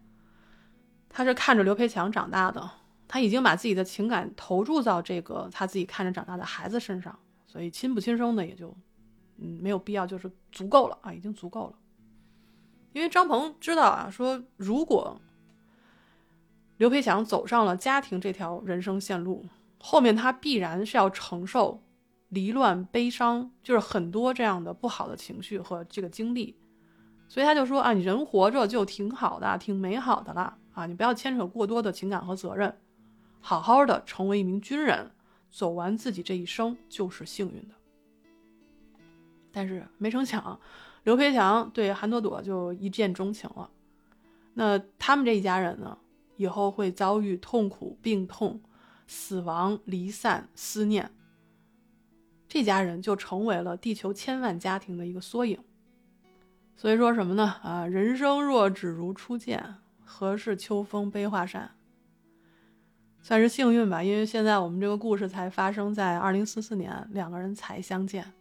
[1.09, 2.71] 他是看着刘培强长大的，
[3.13, 8.75] 他已经把自己的情感投注到这个他自己看着长大的孩子身上，所以亲不亲生的也就。
[9.37, 11.77] 嗯，没有必要，就是足够了啊，已经足够了。
[12.91, 15.21] 因为张鹏知道啊，说如果
[16.77, 19.45] 刘培强走上了家庭这条人生线路，
[19.79, 21.83] 后面他必然是要承受
[22.29, 26.57] 离乱、悲伤，就是很多这样的不好的情绪和这个经历。
[27.27, 32.75] 所以他就说啊，你人活着就挺好的，挺美好的啦啊，你不要牵扯过多的情感和责任，
[33.45, 35.11] 好好的成为一名军人，
[35.51, 37.75] 走完自己这一生就是幸运的。
[39.51, 40.57] 但是没成想，
[41.03, 43.69] 刘培强对韩朵朵就一见钟情了。
[44.53, 45.97] 那他们这一家人呢，
[46.37, 48.61] 以后会遭遇痛苦、病痛、
[49.07, 51.11] 死亡、离散、思念。
[52.47, 55.59] 这家人就成为了地球千万家庭的一个缩影。
[56.77, 57.43] 所以说什么呢？
[57.61, 59.75] 啊，人生若只如初见，
[60.05, 61.75] 何事秋风悲画扇？
[63.23, 68.33] 算是幸运吧，因为现在我们这个故事才发生在二零四四年，两个人才相见。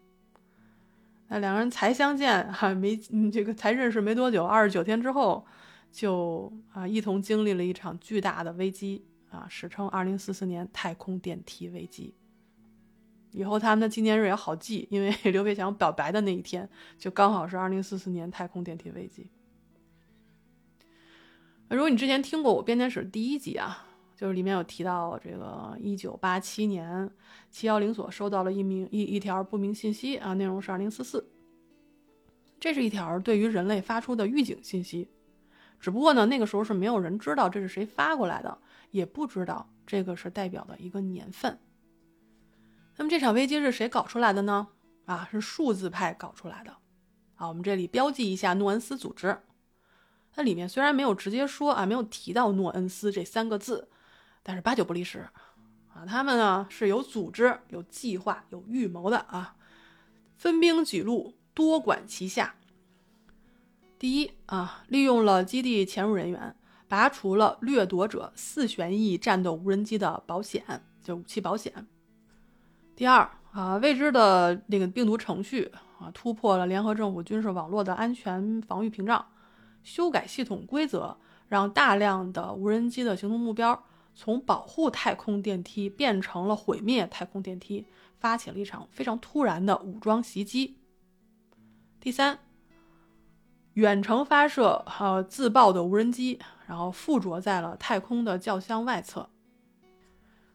[1.28, 2.96] 那两个人才相见，哈，没
[3.30, 5.46] 这个才认识没多久，二十九天之后，
[5.92, 12.12] 就啊一同经历了一场巨大的危机啊，史称二零四四年太空电梯危机。
[13.30, 16.68] 以后他们的纪念日也好记，因为刘培强表白的那一天
[16.98, 19.30] 就刚好是二零四四年太空电梯危机。
[21.68, 23.86] 如果你之前听过我编年史第一集啊。
[24.22, 27.10] 就是里面有提到这个一九八七年
[27.50, 31.28] 七幺零所收到了一名一一条不明信息啊，内容是二零四四。
[32.60, 35.10] 这是一条对于人类发出的预警信息，
[35.80, 38.56] 只不过呢，那个时候是没有人知道这是谁发过来的，
[38.92, 41.58] 也不知道这个是代表的一个年份。
[42.98, 44.68] 那么这场危机是谁搞出来的呢？
[45.06, 46.70] 啊，是数字派搞出来的。
[47.34, 49.36] 啊，我们这里标记一下诺恩斯组织。
[50.32, 53.88] 它里面虽然没有直接说啊，没有提到诺恩斯这三个字。
[54.42, 55.20] 但是八九不离十，
[55.94, 59.54] 啊，他们呢是有组织、有计划、有预谋的啊，
[60.36, 62.54] 分兵几路，多管齐下。
[63.98, 66.56] 第一啊，利用了基地潜入人员，
[66.88, 71.86] 拔除了掠夺者四旋翼战斗无人机的保险，就武器保险。
[72.96, 79.24] 第二啊，未知的那个病毒程序啊，突破了联合政府军事网络的安全防御屏障，
[79.84, 87.86] 修改系统规则，让大量的无人机的行动目标从保护太空电梯变成了毁灭太空电梯，
[88.18, 90.78] 发起了一场非常突然的武装袭击。
[92.00, 92.38] 第三。
[93.74, 99.30] 远程发射呃自爆的无人机，然后附着在了太空的轿厢外侧。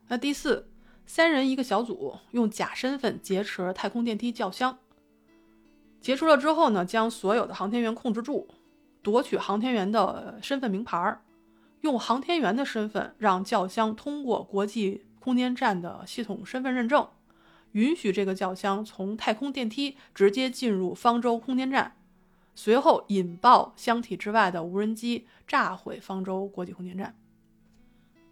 [0.08, 0.70] 那第四，
[1.08, 4.78] 三人一个小组用假身份劫持太空电梯轿厢，
[6.00, 8.48] 劫持了之后呢，将所有的航天员控制住，
[9.02, 11.24] 夺取航天员的身份名牌儿，
[11.82, 17.08] 用航天员的身份让轿厢通过国际空间站的系统身份认证，
[17.74, 21.96] 允许这个轿厢从太空电梯直接进入方舟空间站。
[22.56, 27.16] 随后引爆箱体之外的无人机，炸毁方舟国际空间站。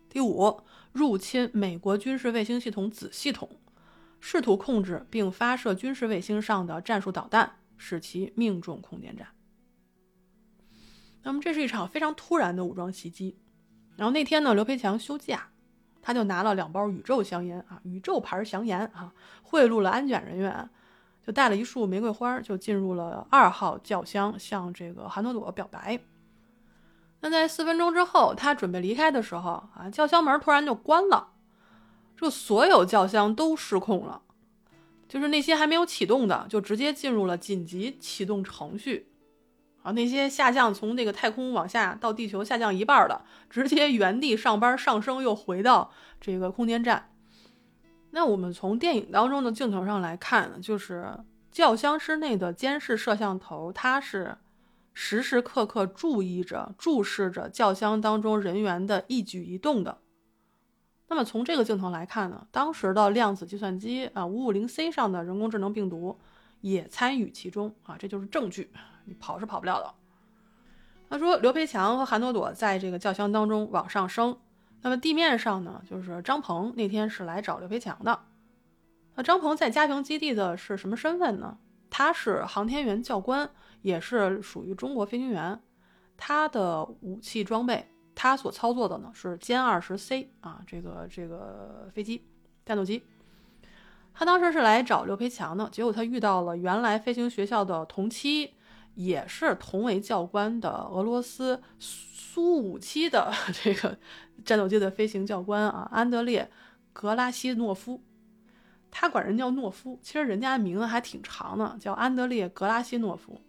[0.10, 3.50] 第五，入侵美国军事卫星系统子系统，
[4.20, 9.28] 试图控制并发射军事卫星上的战术导弹，使其命中空间站。
[11.26, 13.36] 那么，这是一场非常突然的武装袭击。
[13.98, 15.50] 然后那天呢，刘培强休假，
[16.02, 19.12] 他就拿了两包宇宙香烟啊，宇宙牌香烟啊，
[19.44, 20.70] 贿赂了安检人员。
[21.26, 26.00] 就带了一束玫瑰花，就进入了二号轿厢，向这个韩朵朵表白。
[27.22, 31.30] 那在四分钟之后，他准备离开的时候啊，轿厢门突然就关了，
[32.16, 34.22] 就所有轿厢都失控了，
[35.10, 39.12] 就是那些还没有启动的，就直接进入了紧急启动程序
[39.86, 39.92] 啊。
[39.94, 47.12] 那些下降从那个太空往下到地球下降一半的，直接原地上班上升，又回到这个空间站。
[48.12, 51.08] 那我们从电影当中的镜头上来看，就是
[51.52, 54.38] 轿厢之内的监视摄像头，它是
[54.94, 60.00] 时时刻刻注意着、注视着轿厢当中人员的一举一动的。
[61.08, 66.18] 那么从这个镜头来看呢，当时的量子计算机啊，五五零 C 上的人工智能病毒
[66.62, 68.72] 也参与其中啊，这就是证据，
[69.06, 69.94] 你跑是跑不了的。
[71.10, 74.38] 他说，刘培强和韩朵朵在这个轿厢当中往上升。
[74.82, 78.20] 那么地面上呢，就是张鹏那天是来找刘培强的。
[79.16, 81.58] 那张鹏在嘉平基地的是什么身份呢？
[81.90, 83.50] 他是航天员教官，
[83.82, 85.62] 也是属于中国飞行员。
[86.18, 92.28] 他的武器装备，他所操作的呢是歼二十 C 啊，这个这个飞机
[92.66, 93.04] 战斗机。
[94.14, 98.54] 他当时是来找刘培强的，结果他遇到了原来飞行学校的同期，
[98.96, 103.32] 也是同为教官的俄罗斯苏五七的
[103.64, 103.98] 这个。
[104.44, 106.44] 战斗机的飞行教官啊，安德烈·
[106.92, 108.04] 格拉西诺夫，
[108.92, 113.40] 他管人叫诺夫，其实人家名字还挺长的，叫安德烈·格拉西诺夫。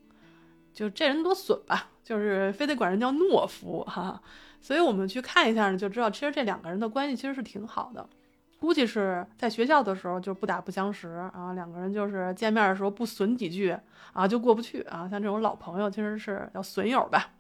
[0.73, 4.23] 就这人多损吧，就是非得管人叫诺夫哈。
[4.61, 8.09] 所以我们去看一下呢，就知道其实这两个人的关系其实是挺好的。
[8.59, 13.77] 估计是在学校的时候就不打不相识啊，两个人就是见面的时候不损几句
[14.13, 15.09] 啊就过不去啊。
[15.09, 17.31] 像这种老朋友其实是叫损友吧。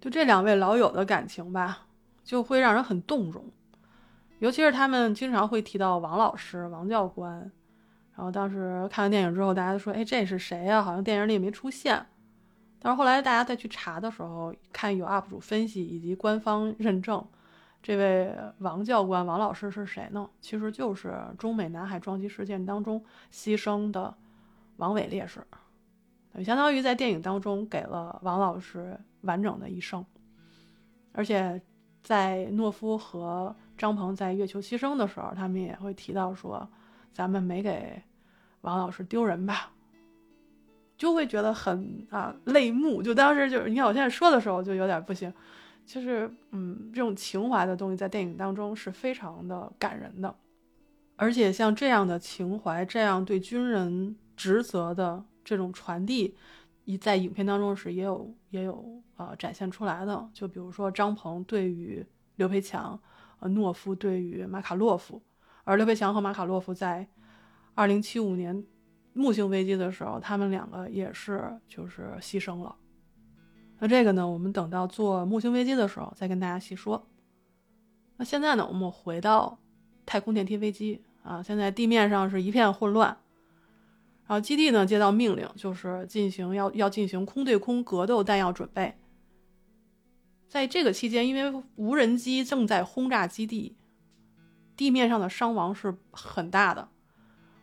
[0.00, 1.86] 就这两位老友的感情吧。
[2.24, 3.44] 就会让人很动容，
[4.38, 7.50] 尤其是他们经常会提到王老师、王教官。
[8.14, 10.80] 然后当时看完电影之后，大家都说：“哎，这是谁呀？
[10.80, 12.06] 好像电影里也没出现。”
[12.78, 17.26] 但是后来大家再去查的时候，看有 UP 主分析以及官方认证，
[17.82, 20.30] 这位王教官、王老师是谁呢？
[20.40, 24.14] 其实就是中美南海撞击事件当中牺牲的
[24.76, 25.44] 王伟烈士，
[26.44, 30.04] 相当于在电影当中给了王老师完整的一生，
[31.12, 31.60] 而且。
[32.04, 36.68] 在诺夫和张鹏在月球牺牲的时候，他们也会提到说
[37.14, 38.02] ：“咱们没给
[38.62, 39.70] 王老师丢人吧？”
[40.98, 43.00] 就会觉得很啊泪目。
[43.04, 45.32] 就当时就是，你看我现在说的时候就有点不行。
[45.84, 50.34] 其实，嗯，这种情怀的东西在电影当中是非常的感人的，
[51.16, 56.36] 而且像这样的情怀，这样对军人职责的这种传递。
[56.84, 62.04] 一在影片当中是也有也有呃展现出来的，就比如说张鹏对于
[62.36, 63.00] 刘培强，
[63.38, 65.22] 呃诺夫对于马卡洛夫，
[65.62, 67.06] 而刘培强和马卡洛夫在
[67.74, 68.64] 二零七五年
[69.12, 72.74] 木星危机的时候，他们两个也是就是牺牲了。
[73.82, 77.04] 那这个呢，我们等到做木星危机的时候再跟大家细说。
[78.16, 79.58] 那现在呢，我们回到
[80.06, 83.08] 太空电梯危机啊，现在地面上是一片混乱。
[84.28, 88.96] 然后基地呢接到命令，就是进行要要进行空对空格斗弹药准备。
[90.46, 93.74] 在这个期间，因为无人机正在轰炸基地，
[94.76, 96.88] 地面上的伤亡是很大的。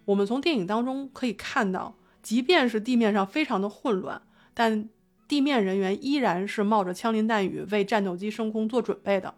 [0.03, 4.21] 我们从电影当中可以看到，即便是地面上非常的混乱，
[4.53, 4.89] 但
[5.29, 9.35] 地面人员依然是冒着枪林弹雨为战斗机升空做准备的。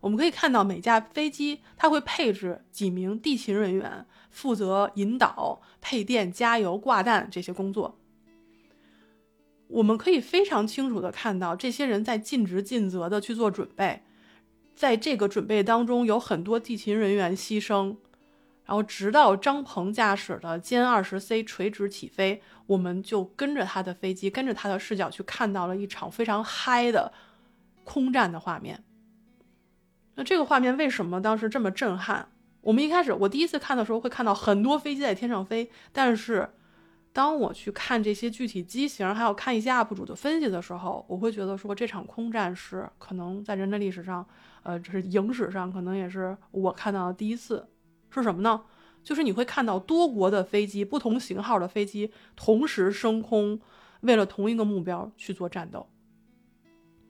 [0.00, 7.98] 我们可以看到每架飞机它会配置几名地勤人员，负责引导、配电、加油、挂弹这些工作。
[9.66, 14.04] 我们可以非常清楚的看到，这些人在尽职尽责的去做准备，
[14.76, 17.96] 在这个准备当中有很多地勤人员牺牲。
[18.66, 27.12] 然后，直到张鹏驾驶的歼二十 C 垂直起飞，我们就跟着他的飞机，跟着他的视角去看到了一场非常嗨的
[27.84, 28.82] 空战的画面。
[30.16, 32.28] 那这个画面为什么当时这么震撼？
[32.62, 36.50] 我们一开始，我第一次看的时候会看到很多飞机在天上飞，但是
[37.12, 44.26] 当我去看这些具体机型，还有看一些 UP 主的分析的时候，我会觉得说这场空战是可能在人类历史上，
[44.64, 47.64] 呃，这是影史上可能也是我看到的第一次。
[48.20, 48.62] 是什么呢？
[49.02, 53.60] 就是你会看到多国的飞机，不同型号的飞机同时升空，
[54.00, 55.88] 为了同一个目标去做战斗。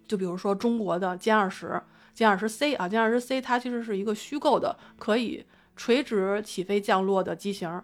[0.07, 1.83] 就比如说中国的歼二十、
[2.15, 7.83] 歼二十 C 啊，歼二十 C 它其实是一个虚构的可以垂直起飞降落的机型，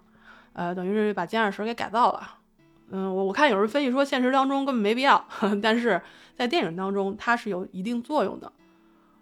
[0.52, 2.38] 呃，等于是把歼二十给改造了。
[2.90, 5.26] 嗯，我我看有人分析说现实当中根本没必要，
[5.62, 6.00] 但是
[6.36, 8.52] 在电影当中它是有一定作用的。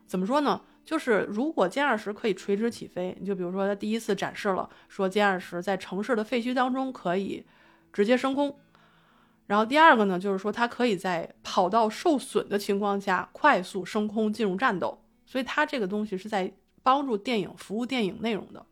[0.06, 0.60] 怎么说呢？
[0.84, 7.46] 就是如果歼二十可以垂直起飞，你就比如说它第一次展示了说歼二十在城市的废墟当中可以
[7.92, 8.58] 直接升空，
[9.46, 18.66] 然后第二个呢，就是说它可以在跑道受损的情况下快速升空进入战斗，所以它这个东西是在帮助电影服务电影内容的。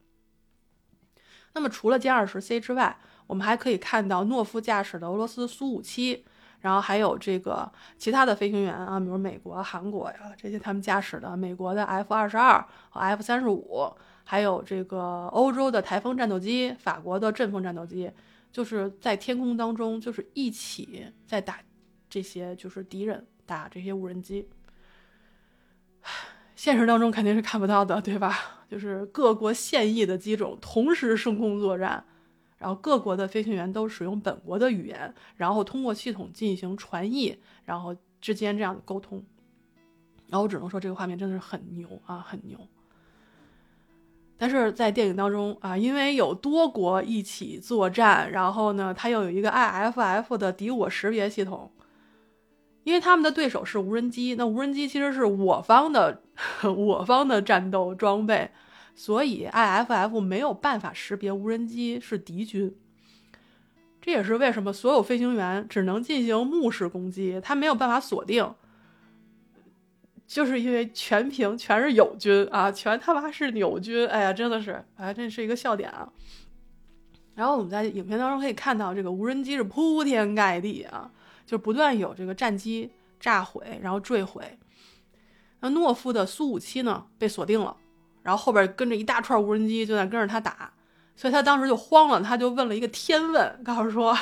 [1.54, 6.24] 那么除了歼二十 C 之外，我们还可以看到诺夫驾驶的俄罗斯苏五七。
[6.60, 13.88] 然后还有这个其他的飞行员啊，比如美国、韩国呀这些他们驾驶的美国的 F 二十二和 F 三十五，
[14.24, 18.10] 还有这个欧洲的台风战斗机、法国的阵风战斗机，
[18.50, 21.60] 就是在天空当中就是一起在打
[22.10, 24.48] 这些就是敌人打这些无人机。
[26.56, 28.36] 现实当中肯定是看不到的，对吧？
[28.68, 32.04] 就是各国现役的机种同时升空作战。
[32.58, 39.24] 然后各国的飞行员都使用本国的语言，然后通过系统进行传译，然后之间这样的沟通。
[40.28, 42.58] 然后我只能说这个画面真的是很牛啊，很牛。
[44.36, 51.72] 但是在电影当中啊，因为有多国一起作战，然后呢，它又有一个 IFF 的敌我识别系统，
[52.84, 56.22] 因为他们的对手是无人机，那无人机其实是我方的
[56.76, 58.50] 我方的战斗装备。
[58.98, 62.74] 所以，IFF 没有办法识别无人机是敌军，
[64.00, 68.52] 这也是为什么所有飞行员只能进行目视攻击，他没有办法锁定，
[70.26, 76.12] 就是因为全屏全是友军啊，全他妈是友军，哎呀，真的是，哎，这是一个笑点啊。
[77.36, 81.08] 然后我们在影片当中可以看到，这个无人机是铺天盖地啊，
[81.46, 84.58] 就不断有这个战机炸毁，然后坠毁。
[85.60, 87.76] 那诺夫的苏五七呢，被锁定了。
[88.28, 90.70] 然后后边跟着一大串无人机就在跟着他打，
[91.16, 94.14] 所以他当时就慌了，他就问了一个天问，告诉说：“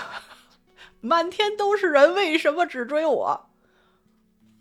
[1.03, 3.49] 满天都是人，为什么只追我？”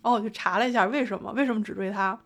[0.01, 2.19] 哦，我就查了一下为什么，为什么只追他？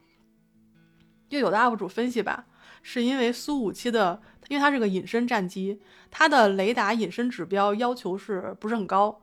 [1.28, 2.46] 就有的 UP 主分析吧，
[2.82, 9.22] 是因为苏五七的，因为它是个隐身战机，它的雷达隐身指标要求是不是很高，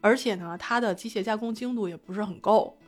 [0.00, 2.78] 而且呢，它的机械加工精度也不是很够，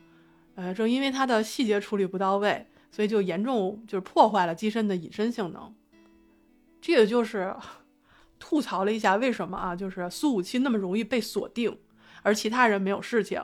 [0.54, 2.66] 呃，正因为它的细节处理不到位。
[2.90, 5.72] 所以就严重就是破坏了机身的隐身性能，
[6.80, 7.54] 这也就是
[8.38, 11.78] 吐槽了一下为什么啊，就是苏五七那么容易被锁定，
[12.22, 13.42] 而其他人没有事情。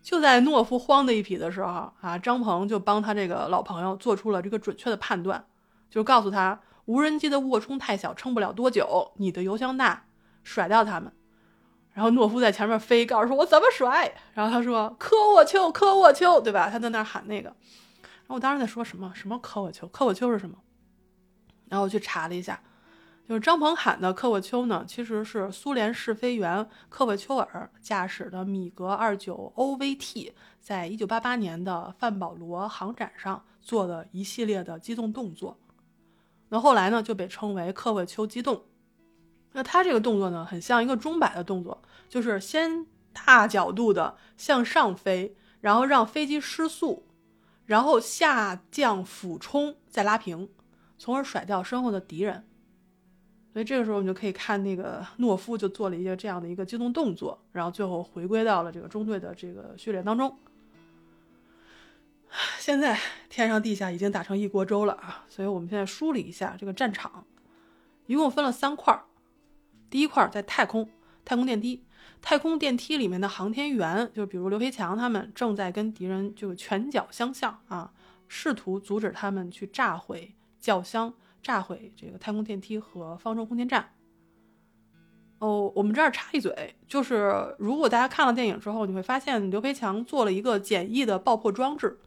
[0.00, 5.44] 就在懦夫慌的一匹的时候啊，张鹏就帮他这个老朋友做出了这个准确的判断，
[5.90, 10.06] 就告诉他无人机的卧冲太小，撑不了多久，你的油箱大，
[10.42, 11.12] 甩掉他们。
[11.98, 17.48] 然后懦夫在前面飞，告诉说：“我怎么甩？”然后他说：“科沃丘，科沃丘，对吧？”他在那喊那个。
[17.48, 19.10] 然后我当时在说什么？
[19.16, 19.84] 什么科沃丘？
[19.88, 20.56] 科沃丘是什么？
[21.68, 22.62] 然后我去查了一下，
[23.28, 35.58] 就是张鹏喊的科沃丘呢，其实是苏联试飞员科沃丘尔驾驶的米格二九 OVT，在一九八八年的范保罗航展上做的一系列的机动动作。
[36.50, 38.62] 那后来呢，就被称为科沃丘机动。
[39.52, 47.06] 那他这个动作呢，很像一个钟摆的动作，就是先大角度的向上飞，然后让飞机失速，
[47.66, 50.48] 然后下降俯冲，再拉平，
[50.98, 52.44] 从而甩掉身后的敌人。
[53.52, 60.38] 所以这个时候，我们就可以看那个懦夫就做了一个这样的一个机动动作，然后最后回归到了这个中队的这个序列当中。
[62.58, 65.24] 现在天上地下已经打成一锅粥了啊！
[65.30, 67.24] 所以我们现在梳理一下这个战场，
[68.06, 69.07] 一共分了三块儿。
[69.90, 70.88] 第一块在太空，
[71.24, 71.84] 太空电梯，
[72.20, 77.92] 太空电梯里面的航天员，就比如刘培强他们，正在跟敌人就拳脚相向啊，
[78.28, 83.94] 试图阻止他们去炸毁轿厢、炸毁这个太空电梯和方舟空间站。
[85.38, 92.00] 哦，我们这儿插一嘴，就是如果大家看了电影之后，你会发现刘培强做了一个简易的爆破装置，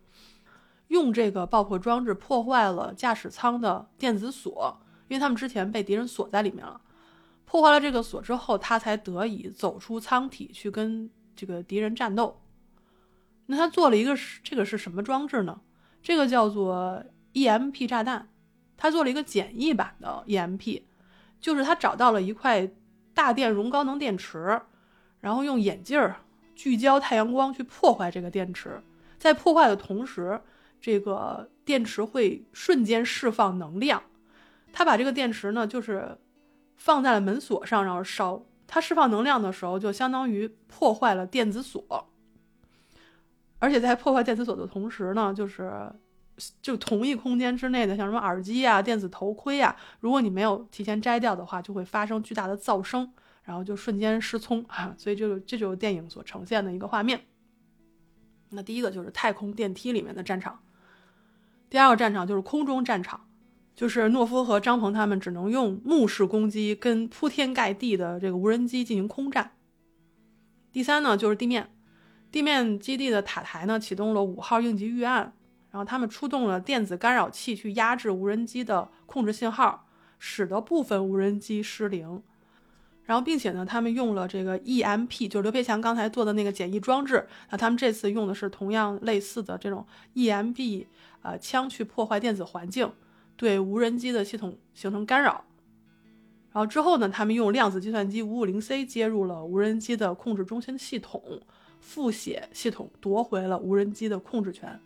[0.89, 6.81] 用这个爆破装置破坏了驾驶舱的电子锁，因为他们之前被敌人锁在里面了。
[7.51, 12.41] 破坏了这个锁之后，他才得以走出舱体去跟这个敌人战斗。
[13.47, 15.59] 那他做了一个是这个是什么装置呢？
[16.01, 18.29] 这个叫做 EMP 炸弹。
[18.77, 20.83] 他做了一个简易版的 EMP，
[21.41, 22.71] 就是他找到了一块
[23.13, 24.61] 大电容高能电池，
[25.19, 25.99] 然后用眼镜
[26.55, 28.81] 聚焦太阳光去破坏这个电池。
[29.19, 30.39] 在破坏的同时，
[30.79, 34.01] 这个电池会瞬间释放能量。
[34.71, 36.17] 他把这个电池呢，就是。
[36.81, 38.43] 放在了门锁上，然后烧。
[38.65, 42.09] 它释放能量的时候，就相当于破坏了电子锁。
[43.59, 45.71] 而且在破坏电子锁的同时呢，就是
[46.59, 53.13] 就同一空间之内的，像什么耳机啊、电子头盔啊，如果你没有提前摘掉的话，就会发生巨大的噪声，
[53.43, 54.95] 然后就瞬间失聪啊。
[54.97, 57.21] 所以这个这就是电影所呈现的一个画面。
[58.49, 60.63] 那第一个就是太空电梯里面的战场，
[61.69, 63.27] 第二个战场就是空中战场。
[63.75, 69.51] 就是诺夫和张鹏他们只能用目视攻击跟铺天盖地的这个无人机进行空战。
[70.71, 71.69] 第三呢，就是地面，
[72.31, 75.33] 地面基地的塔台呢启动了五号应急预案，
[75.71, 79.87] 然后他们出动了电子干扰器去压制无人机的控制信号，
[80.19, 82.21] 使得部分无人机失灵。
[83.03, 90.85] 然后并且呢，他们用了这个 EMP，就是刘培强刚才做的那个简易装置，那他们这次用的是同样类似的这种 EMP
[91.23, 92.89] 呃枪去破坏电子环境。
[93.41, 95.43] 对无人机的系统形成干扰，
[96.51, 101.41] 然后之后呢，他们用量子计算机五五零 C 接入了无人机的控制中心系统，
[101.79, 104.79] 复写系统夺回了无人机的控制权。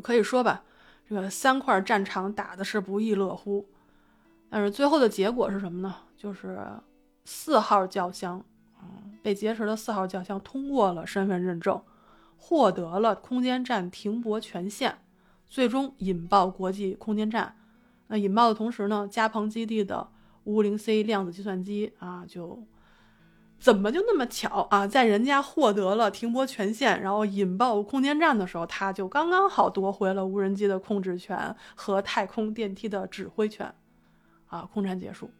[0.00, 0.62] 可以说吧，
[1.08, 3.66] 这个三块战场打的是不亦乐乎。
[4.48, 5.96] 但是最后的结果是什么呢？
[6.16, 6.64] 就是
[7.24, 8.40] 四号轿厢，
[8.80, 11.82] 嗯，被劫持的四号轿厢通过了身份认证，
[12.36, 14.98] 获得了空间站停泊权限，
[15.48, 17.56] 最终引爆国际空间站。
[18.08, 20.08] 那引爆的同时呢，加蓬基地的
[20.44, 22.62] 五零 C 量子计算机啊，就
[23.58, 33.74] 怎么就那么巧啊，在人家获得了停泊权限，然后引爆空间站的时候，他就刚刚好夺回了无人机的控制权和太空电梯的指挥权，
[34.48, 35.30] 啊，空战结束，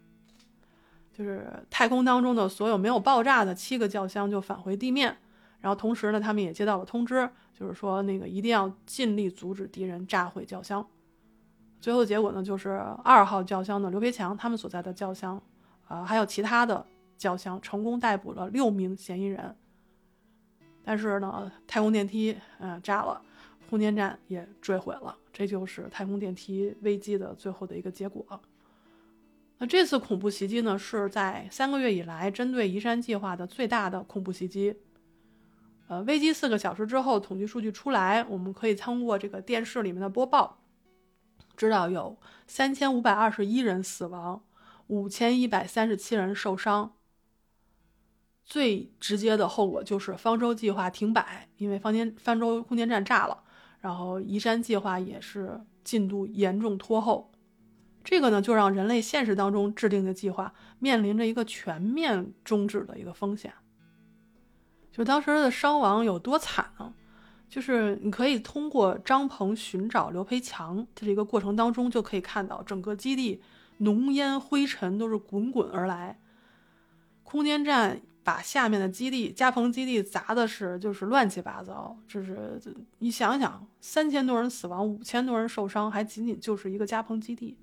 [1.13, 5.19] 就是太空当中的所有没有爆炸的七个轿厢就返回地面，
[5.61, 10.89] 然后同时呢，他们也接到了通知，就是说那个一定要尽力阻止敌人炸毁轿厢。
[11.85, 12.71] 最后的结果呢，就是
[13.05, 15.39] 二号轿厢的刘培强他们所在的轿厢，
[15.87, 16.83] 啊，还有其他的
[17.19, 19.55] 轿厢成功逮捕了六名嫌疑人。
[20.83, 23.21] 但是呢，太空电梯嗯炸了，
[23.69, 28.25] 空间站也坠毁了，这就是太空电梯危机的最后的一个结果。
[29.59, 34.75] 那这次恐怖袭击呢，是在三个月以来针对移山计划的最大的恐怖袭击。
[35.89, 40.61] 呃，危机四个小时之后，统计数据出来，我们可以通过这个电视里面的播报。
[41.57, 44.43] 知道有三千五百二十一人死亡，
[44.89, 46.93] 五千一百三十七人受伤。
[48.45, 53.43] 最直接的后果就是方舟计划停摆，因为方间方舟空间站炸了，
[53.81, 57.33] 然后移山计划也是进度严重拖后。
[58.03, 63.55] 这个呢，就让人类现实当中制定的计划面临着一个全面终止的一个风险。
[64.93, 66.93] 就当时的伤亡有多惨呢？
[67.55, 73.41] 就是你可以通过张鹏寻找刘培强的这个过程当中，就可以看到整个基地
[73.79, 76.19] 浓烟灰尘都是滚滚而来，
[77.23, 82.61] 空间站把下面的基地加蓬基地砸的是就是乱七八糟，就是
[82.99, 87.57] 你想想，三千多人死亡，五千多人受伤，还仅仅就是一个加蓬基地。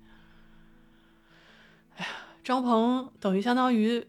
[1.96, 2.10] 哎呀，
[2.42, 4.06] 张鹏等于相当于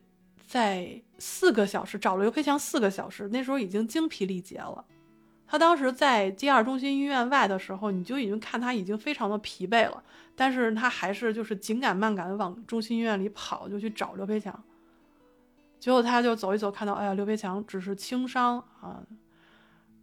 [0.48, 4.86] 在四个小时找了刘培强四个小时，那时候已经精疲力竭了。
[5.54, 10.02] 他当时在第二中心医院外的时候，你就已经看他已经非常的疲惫了，
[10.36, 14.64] 但是他还是就是紧赶慢赶的往中心医院里跑，就去找刘培强。
[15.80, 19.00] 结果他就走一走，看到哎呀，刘培强只是轻伤啊。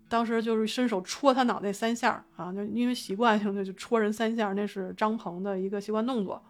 [0.08, 6.40] 当时就是伸手戳他脑袋三下啊，就因为习惯性的就戳人三下，那是张鹏的一个习惯动作。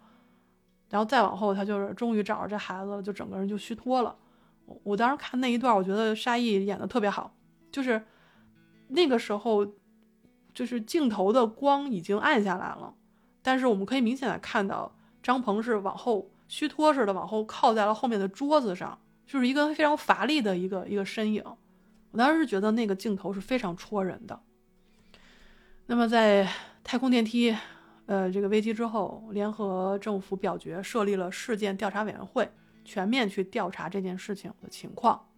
[0.91, 4.15] 然后再往后，他就是终于找着这孩子了，就整个人就虚脱了。
[4.67, 7.35] 我我当时看那一段，我觉得沙溢演的特别好，
[7.73, 8.05] 就是。
[8.91, 9.67] 那个时候，
[10.53, 12.95] 就是镜头的光已经暗下来了，
[13.43, 21.45] 但是我们可以明显的看到张鹏是往后虚脱似的往后靠在了后面的桌子上，就是一个非常乏力的一个一个身影。
[22.11, 24.41] 我当时觉得那个镜头是非常戳人的。
[25.87, 26.49] 那么在
[26.83, 27.57] 太空电梯，
[28.07, 32.51] 呃，这个危机之后，联合政府表决设立了事件调查委员会，
[32.85, 35.30] 全面去调查这件事情的情况。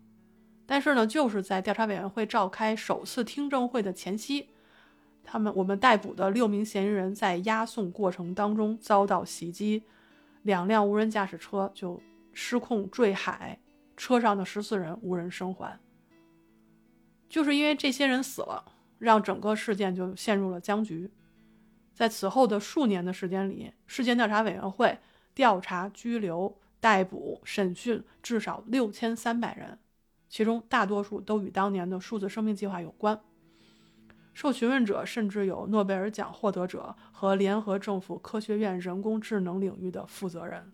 [0.73, 4.49] 但是呢，就是在调查委员会召开首次听证会的前夕，
[5.23, 9.83] 他们我们逮捕的六名嫌疑人在押送过程当中遭到袭击，
[10.45, 12.01] 两辆无人驾驶车就
[12.33, 13.61] 失控坠海，
[13.99, 15.79] 车上的十四人无人生还。
[17.29, 18.65] 就是因为这些人死了，
[18.99, 21.11] 让整个事件就陷入了僵局。
[21.93, 24.99] 在此后的数年的时间里，事件调查委员会
[25.35, 29.79] 调查、拘留、逮捕、审讯至少六千三百人，
[30.33, 33.21] 其中大多数都与当年的数字生命计划有关。
[34.33, 40.73] 受询问者甚至有诺贝尔奖获得者和联合政府科学院人工智能领域的负责人。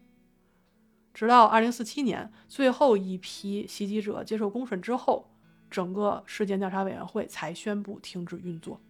[1.13, 5.29] 直到二零四七年，最后一批袭击者接受公审之后。
[5.71, 8.81] 整个事件调查委员会才宣布停止运作。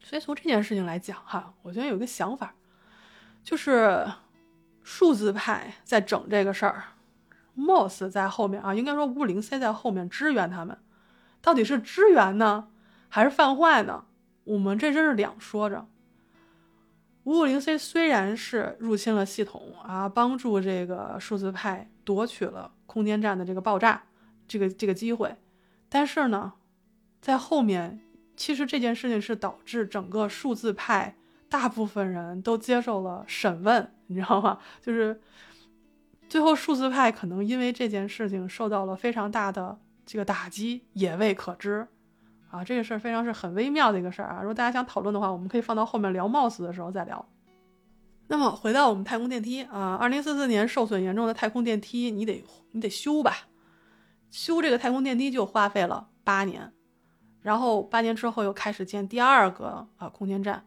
[0.00, 2.52] 所以从这件事情来讲，哈，我觉得有一个想法，
[3.44, 4.04] 就是
[4.82, 6.82] 数字派在整这个事儿
[7.56, 10.78] ，Moss 在后面啊，应该说五五零 C 在后面支援他们，
[11.40, 12.68] 到底是支援呢，
[13.08, 14.04] 还是犯坏呢？
[14.44, 15.86] 我们这真是两说着。
[17.24, 24.02] 五五零 C 虽然是入侵了系统啊，帮助这个数字派夺取了空间站的这个爆炸。
[24.48, 25.34] 这个这个机会，
[25.88, 26.52] 但是呢，
[27.20, 28.00] 在后面，
[28.36, 31.16] 其实这件事情是导致整个数字派
[31.48, 34.60] 大部分人都接受了审问，你知道吗？
[34.80, 35.20] 就是
[36.28, 41.86] 最后数字派可能因为这件事情受到了非常大的这个打击，也未可知
[42.50, 42.64] 啊。
[42.64, 44.38] 这个事儿非常是很微妙的一个事儿啊。
[44.40, 47.24] 如果大家想讨论的话，我们可以放到后面聊 MOS 的时候再聊。
[48.28, 53.46] 那么回到我们太空电梯啊，二零四四年受损严重的太空电梯，你得你得修吧。
[54.32, 56.72] 修这个太空电梯就花费了八年，
[57.40, 60.66] 然后八年之后又开始建第二个啊空间站，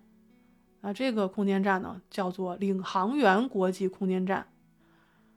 [0.80, 4.48] 啊这个空间站呢叫做领航员国际空间站。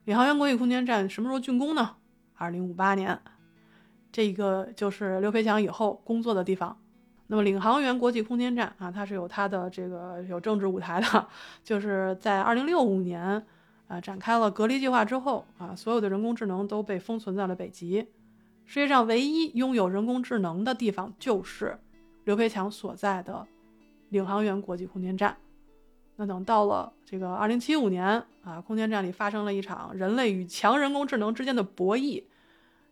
[0.05, 1.97] 领航员国际空间站什么时候竣工呢？
[2.35, 3.21] 二零五八年，
[4.11, 6.77] 这个就是刘培强以后工作的地方。
[7.29, 11.29] 那么领航员国际空间站啊，它是有它的这个有政治舞台的，
[11.63, 13.47] 就是在二零六五年
[13.87, 18.09] 啊展开了隔离计划之后啊，所有的人工智能都被封存在了北极。
[18.65, 21.79] 世界上唯一拥有人工智能的地方，就是
[22.25, 23.47] 刘培强所在的
[24.09, 25.37] 领航员国际空间站。
[26.17, 32.25] 那等到了这个二零七五年啊，空间站里发生了一场人类与强人工智能之间的博弈，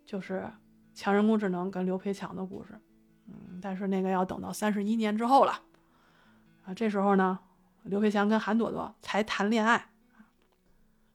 [0.07, 0.51] 就是
[0.95, 2.81] 强人工智能跟刘培强的故事。
[3.29, 5.61] 嗯，但是那个要等到三十一年之后了
[6.65, 7.39] 啊，这时候呢，
[7.85, 9.87] 刘培强跟韩朵朵才谈恋爱。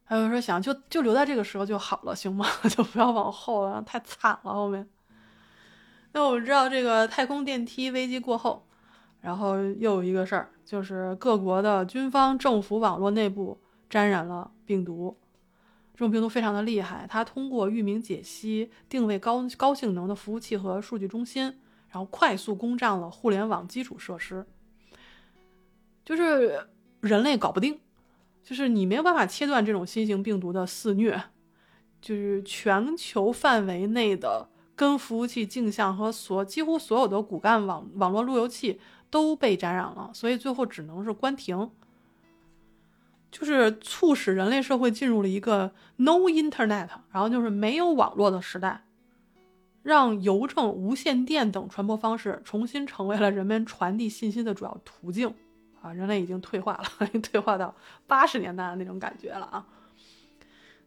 [0.08, 2.46] 还有说想就就留在这个时候就好了，行吗？
[2.70, 4.88] 就不要往后了，太惨了后面。
[6.12, 8.65] 那我们知道这个太空电梯危机过后，
[9.26, 13.60] 然后又有一个事儿，就是各国的军方、政府网络内部
[13.90, 15.18] 沾染了病毒。
[15.96, 21.46] 这种病毒非常的厉害，它通过域名解析定位高高性能的服务器和数据中心，
[21.90, 24.46] 然后快速攻占了互联网基础设施，
[26.04, 26.68] 就是
[27.00, 27.80] 人类搞不定。
[28.44, 31.20] 就是你没有办法切断这种新型病毒的肆虐，
[32.00, 38.80] 就是全球范围内的跟服务器镜像和所几乎所有的骨干网网络路由器
[39.10, 41.72] 都被感染了，所以最后只能是关停，
[43.32, 48.84] 就是促使人类社会进入了一个 no internet，然后就是没有网络的时代，
[49.84, 55.34] 让邮政、无线电等传播方式重新成为了人们传递信息的主要途径。
[55.82, 57.76] 啊，人类已经退化了，退化到
[58.08, 59.68] 八十年代的那种感觉了啊。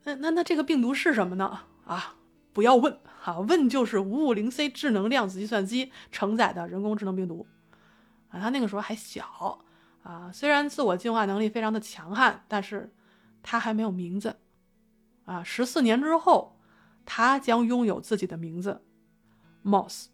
[0.03, 1.61] 那那那这个病毒是什么呢？
[1.87, 2.17] 啊，
[2.53, 7.47] 不要问啊，问就是五五零 C 智能量子计算机承载的人工智能病毒
[8.29, 8.41] 啊。
[8.41, 9.59] 他那个时候还小
[10.03, 12.93] 啊，虽然自我进化能力非常的强悍，但是
[13.43, 14.37] 他还没有名字
[15.25, 15.43] 啊。
[15.43, 16.59] 十四年之后，
[17.05, 18.83] 他将拥有自己的名字
[19.65, 20.07] ，Moss。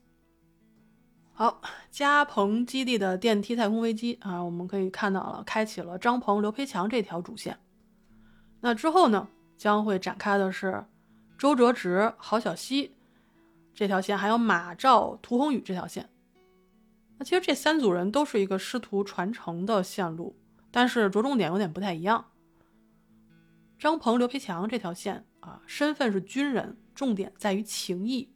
[1.32, 1.60] 好，
[1.90, 7.58] 加蓬基地的电梯太空危机啊，我们可以看到了，开启了张鹏、刘培强这条主线。
[8.60, 10.86] 那之后呢，将会展开的是
[11.36, 12.96] 周哲直、郝小西
[13.74, 16.08] 这条线，还有马兆、涂宏宇这条线。
[17.18, 20.36] 那其实这三组人都是一个师徒传承的线路，
[20.70, 22.30] 但是着重点有点不太一样。
[23.78, 28.30] 张鹏、刘培强这条线啊，身份是军人，重点在于情谊。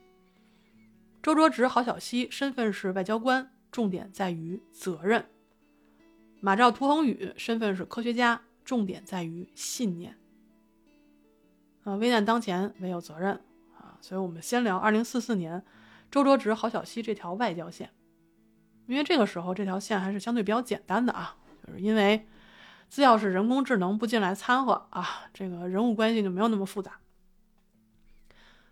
[1.23, 5.23] 周卓直、郝小西身份是外交官，重点在于责任；
[6.41, 10.17] 马兆、涂恒宇身份是科学家，重点在于信念。
[11.83, 13.41] 啊，危难当前，唯有责任
[13.77, 13.99] 啊。
[14.01, 15.65] 所以我们先聊二零四四年
[16.11, 17.91] 周卓直、郝小西这条外交线，
[18.89, 22.27] 因为这个时候这条线还是相对比较简单的啊，就是因为
[22.89, 26.93] 只要是人工智能不进来掺和啊，这个人物关系就没有那么复杂。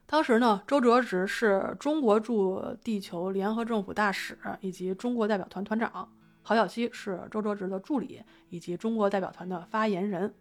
[0.06, 6.08] 当时呢，周哲直是中国驻地球联合政府大使以及中国代表团团长，
[6.42, 10.34] 郝小西是周哲直的助理以及中国代表团的发言人。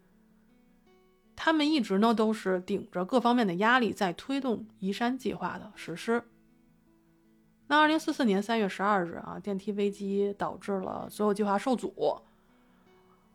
[1.34, 6.24] 他们一直呢都是顶着各方面的压力在推动移山计划的实施。
[7.68, 12.20] 那二零四四年三月十二日啊，电梯危机导致了所有计划受阻，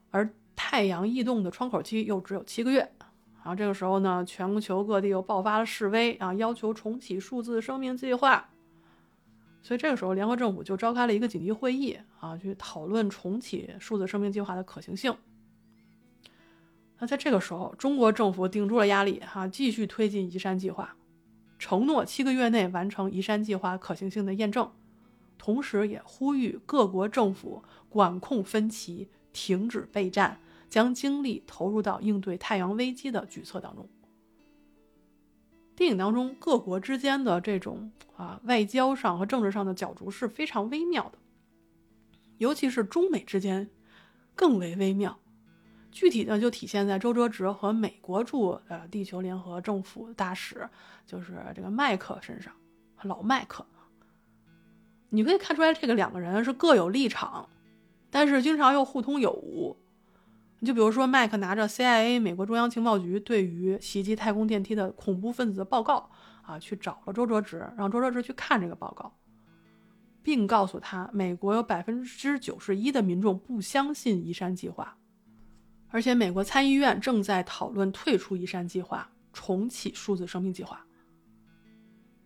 [0.10, 2.80] 而太阳异动的窗口期又只有七个月。
[3.44, 8.50] 然后这个时候呢，全球各地又爆发了示威啊，要求重启数字生命计划。
[9.64, 15.16] 所以这个时候，联合政府就召开了一个紧急会议啊，去讨论重启数字生命计划的可行性。
[17.00, 20.96] 那在这个时候，中国政府顶住了压力哈，继续推进移山计划，
[21.62, 24.72] 承诺七个月内完成移山计划可行性的验证，
[25.38, 30.40] 同时也呼吁各国政府管控分歧，停止备战。
[30.72, 33.90] 将精力投入到应对太阳危机的举措当中。
[35.76, 41.18] 电影当中各国之间的这种啊外交上和政治上的角逐是非常微妙的，
[42.38, 43.70] 尤其是中美之间
[44.34, 45.20] 更为微妙。
[45.92, 50.68] 具体的就体现在周哲直和美国驻呃地球联合政府大使，
[51.06, 52.54] 就是这个麦克身上，
[53.04, 53.66] 老麦克。
[55.10, 57.50] 你可以看出来，这个两个人是各有立场，
[58.10, 59.76] 但是经常又互通有无。
[60.60, 66.10] 你就比如说，麦克拿着 CIA 美国中央情报局对于袭击太空电梯的恐怖分子的报告
[66.44, 69.12] 啊，去找了周哲直，让周哲直去看这个报告，
[70.24, 74.96] 并告诉他，美国有百分之九十一的民众不相信移山计划，
[75.92, 80.86] 而且美国参议院正在讨论退出移山计划，重启数字生命计划。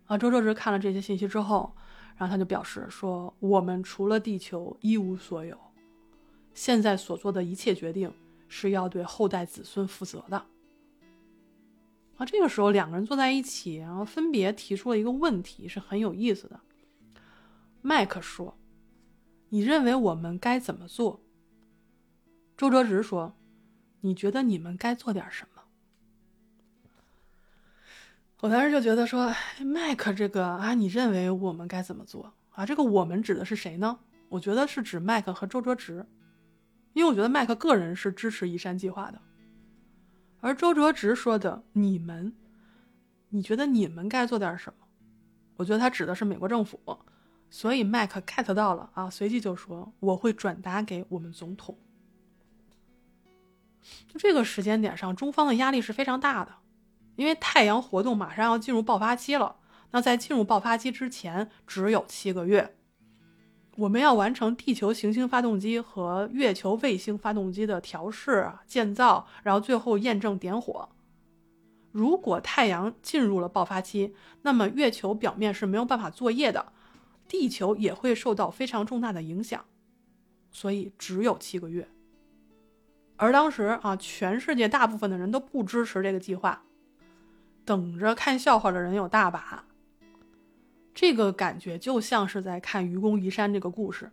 [0.05, 1.75] 啊，周哲直看了这些信息之后，
[2.15, 5.57] 然后他就表示说：“我们除了地球一无所有，
[6.53, 8.13] 现在所做的一切决定。”
[8.47, 10.37] 是要对后代子孙负责的
[12.15, 12.25] 啊！
[12.25, 16.61] 这个时候，两个人坐在一起，然后分别提出了一个问题，是很有意思的。
[17.81, 18.55] 麦克说
[19.49, 21.21] ：“你认为我们该怎么做？”
[22.55, 23.35] 周哲直说
[24.05, 25.63] ：“你觉得你们该做点什么？”
[28.41, 29.33] 我当时就觉得说
[29.65, 32.65] ：“麦克，这个啊，你认为我们该怎么做啊？
[32.65, 33.99] 这个我们指的是谁呢？
[34.29, 36.05] 我觉得是指麦克和周哲直。”
[36.93, 39.19] 因为我觉得麦克个人是支持移山计划的，
[40.39, 42.33] 而周哲直说的“你们”，
[43.29, 44.87] 你觉得你们该做点什么？
[45.57, 46.79] 我觉得他指的是美国政府，
[47.49, 51.77] 所以麦克 get 到了啊，随即就说我会转达给我们总统。
[54.07, 56.53] 就这个时间点上，中方的压力是非常大的，
[57.15, 59.57] 因为太阳活动马上要进入爆发期了，
[59.91, 62.75] 那在进入爆发期之前只有七个月。
[63.77, 70.87] 我们要完成地球行星发动机和月球卫星发动机的调试、建造，然后最后验证点火。
[71.91, 76.71] 如果太阳进入了爆发期，那么月球表面是没有办法作业的，
[77.27, 79.65] 地球也会受到非常重大的影响。
[80.51, 81.87] 所以只有七个月。
[83.17, 86.63] 而当时啊，全世界大部分的人都不支持这个计划，
[87.63, 89.65] 等着看笑话的人有大把。
[90.93, 94.11] 这个感觉就像是在看愚公移山这个故事，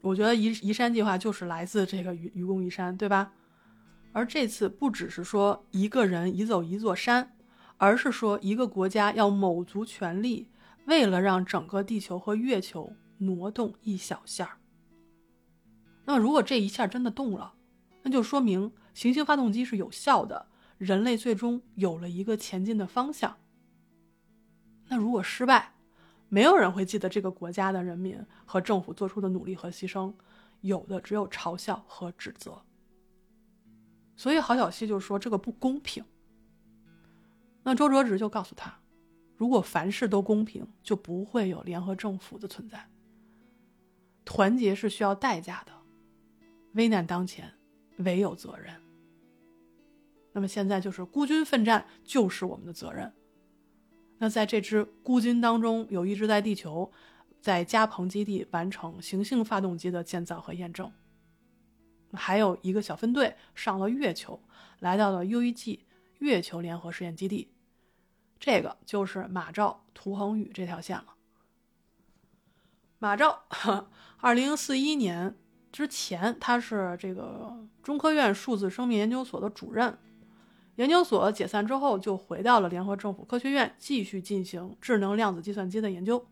[0.00, 3.32] 我觉得移移山计划就是来自这个愚愚公移山，对吧？
[4.12, 7.36] 而这次不只是说一个人移走一座山，
[7.76, 10.48] 而是说一个国家要卯足全力，
[10.86, 14.56] 为了让整个地球和月球挪动一小下儿。
[16.06, 17.54] 那么如果这一下真的动了，
[18.02, 20.48] 那就说明行星发动机是有效的，
[20.78, 23.36] 人类最终有了一个前进的方向。
[24.88, 25.74] 那如果失败，
[26.28, 30.12] 没有人会记得这个国家的人民和政府做出的努力和牺牲，
[30.60, 32.62] 有的只有嘲笑和指责。
[34.16, 36.04] 所以郝小西就说这个不公平。
[37.62, 38.80] 那周哲直就告诉他，
[39.36, 42.88] 如果凡事都公平，就不会有联合政府的存在。
[44.24, 45.72] 团结是需要代价的，
[46.72, 47.54] 危难当前，
[48.04, 48.74] 唯有责任。
[50.32, 53.12] 那么现在就是孤军奋战，就是我们的责任。
[54.18, 56.92] 那在这支孤军当中，有一支在地球，
[57.40, 60.92] 在加蓬基地完成行星发动机的建造和验证，
[62.12, 64.40] 还有一个小分队上了月球，
[64.78, 65.86] 来到了 U.E.G.
[66.18, 67.50] 月球联合试验基地，
[68.38, 71.14] 这个就是马兆、涂恒宇这条线了。
[72.98, 73.46] 马兆，
[74.18, 75.34] 二零四一年
[75.72, 79.96] 之前他是这个中科院数字生命研究所的主任。
[80.76, 86.26] 研究所解散之后，就回到了联合政府科学院，继续进行智能量子计算机的研究。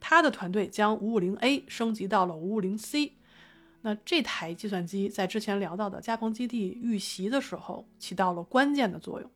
[0.00, 3.12] 他的团队将 550A 升级到了 550C。
[3.82, 9.30] 那这台计算机在之前聊到的加蓬基地遇袭的时候起到了关键的作用。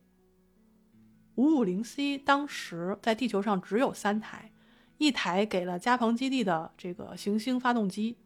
[1.37, 4.51] 550C 当时在地球上只有三台，
[4.97, 8.17] 一台给了加蓬基地的这个行星发动机，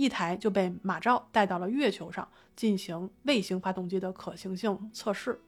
[0.00, 2.26] 一台就被马兆带到了月球上
[2.56, 5.38] 进行卫星发动机的可行性测试。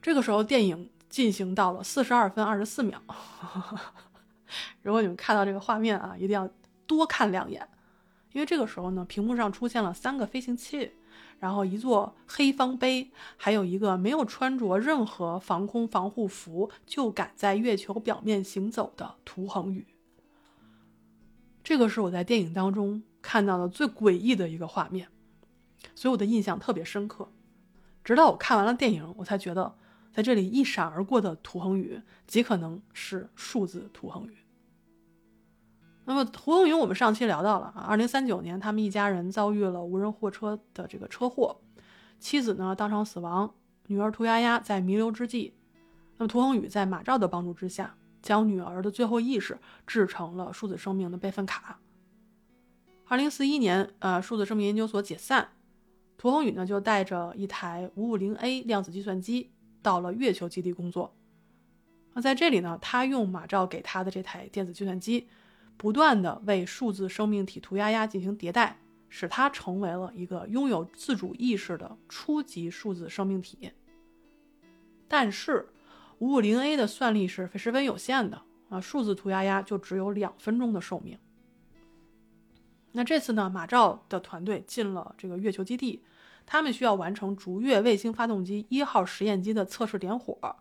[0.00, 3.02] 这个时候，电影进行到了四十二分二十四秒。
[4.82, 6.48] 如果你们看到这个画面啊，一定要
[6.86, 7.68] 多看两眼。
[8.32, 10.92] 因为这个时候呢，屏幕上出现了三个飞行器，
[11.40, 19.84] 然后一座黑方碑，还有一个没有穿着任何防空防护服就敢在月球表面行走的涂恒宇。
[21.66, 25.08] 这个是我在电影当中看到的最诡异的一个画面，
[25.96, 27.28] 所以我的印象特别深刻。
[28.04, 29.74] 直到我看完了电影，我才觉得
[30.12, 34.36] 在这里一闪而过的涂恒宇极可能是数字涂恒宇。
[36.04, 41.60] 那么胡恒宇，我们上期聊到了啊，二零三九年他们一家人遭遇了无人货车的这个车祸，
[42.20, 43.52] 妻子呢当场死亡，
[43.88, 45.54] 女儿涂丫丫在弥留之际，
[46.18, 47.96] 那么涂恒宇在马兆的帮助之下，
[48.26, 51.78] 将女儿的最后意识制成了数字生命的备份卡。
[53.06, 55.52] 二零四一年，呃，数字生命研究所解散，
[56.18, 61.14] 涂恒宇呢就带着一台五五零 A 量子计算机到了月球基地工作。
[62.14, 65.28] 那在这里呢，他用马兆给他的这台电子计算机。
[65.78, 68.78] 不断的为数字生命体涂鸦鸦进行迭代，
[69.10, 73.70] 使它成为了一个拥有自主意识的初级数字生命体。
[75.06, 75.68] 但是，
[76.18, 81.18] 五五零 A 的算力是十分有限的啊，数字涂鸦鸦就只有两分钟的寿命。
[82.92, 86.02] 那这次呢，马兆的团队进了这个月球基地，
[86.46, 90.56] 他们需要完成逐月卫星发动机一号实验机的测试点火。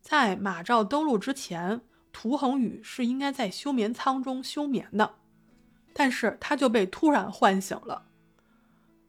[0.00, 1.82] 在马兆登陆之前。
[2.12, 5.14] 涂恒宇是应该在休眠舱中休眠的，
[5.92, 8.04] 但是他就被突然唤醒了。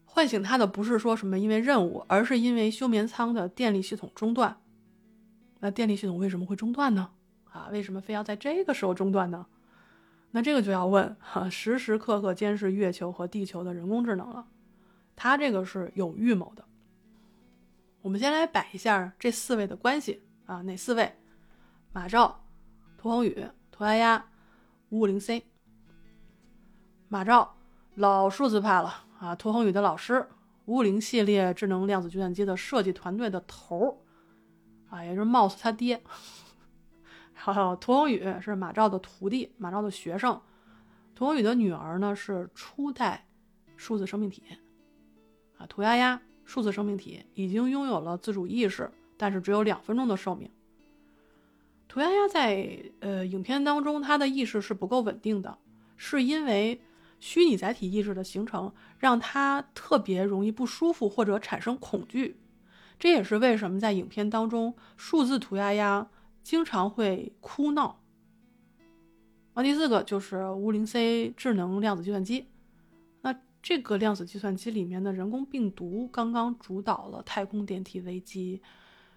[0.05, 4.60] 唤醒他的不是说什么因为任务，而是因为休眠舱的电力系统中断。
[5.61, 7.09] 那电力系统为什么会中断呢？
[7.45, 9.45] 啊，为什么非要在这个时候中断呢？
[10.31, 14.47] 那这个就要问哈，时时刻刻监视月球和地球的人工智能了，
[15.15, 16.65] 他这个是有预谋的。
[18.01, 21.15] 我们先来摆一下这四位的关系啊，哪四位？
[21.93, 22.43] 马兆。
[22.97, 24.25] 涂恒宇、涂丫丫、
[24.89, 25.43] 五五零 C、
[27.07, 27.55] 马兆，
[27.95, 29.35] 老数字派了啊！
[29.35, 30.27] 涂恒宇的老师，
[30.65, 33.97] 五五零系列智能量子计算机的设计团队的头儿
[34.91, 35.99] 啊，也就是 Mouse 他爹。
[37.33, 40.39] 还有涂恒宇是马兆的徒弟，马兆的学生。
[41.15, 43.25] 涂恒宇的女儿呢是初代
[43.75, 44.43] 数字生命体
[45.57, 45.65] 啊。
[45.65, 50.51] 涂丫丫，数字生命体已经拥有了自主意识，但是只有两分钟的寿命。
[51.87, 55.57] 涂丫丫在呃影片当中，她的意识是不够稳定的，
[55.95, 56.81] 是因为
[57.19, 62.37] 虚拟载体意识的形成让她特别容易不舒服或者产生恐惧。
[63.01, 66.07] 这也是为什么在影片当中，数字涂鸦鸦
[66.43, 67.99] 经常会哭闹。
[69.55, 72.45] 啊，第四个就是五零 C 智能量子计算机。
[73.21, 78.61] 那这个量子计算机里面的人工病毒刚刚主导了太空电梯危机。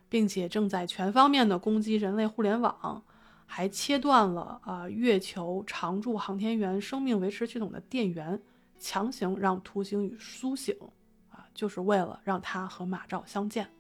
[0.07, 3.03] 并且正在全方面的攻击人类互联网，
[3.47, 8.41] 还切断了啊月球常驻航天员生命维持系统的电源，
[8.78, 10.76] 强行让图形与苏醒，
[11.55, 13.70] 就是为了让他和马兆相见。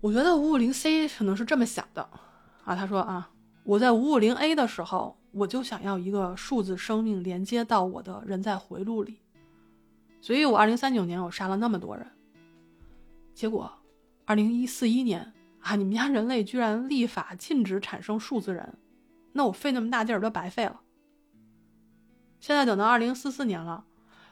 [0.00, 2.08] 我觉得五五零 C 可能是这么想的，
[2.64, 3.30] 啊，他说啊，
[3.64, 9.20] 我在五五零 A 的时候，我就想要一个数字生命连接到我的人在回路里，
[10.20, 12.06] 所以我二零三九年我杀了那么多人，
[13.34, 13.72] 结果。
[14.24, 18.76] 二零一四一年啊，你们家人类居然立法禁止产生数字人，
[19.32, 20.82] 那我费那么大劲儿都白费了。
[22.38, 23.86] 现在等到二零四四年了，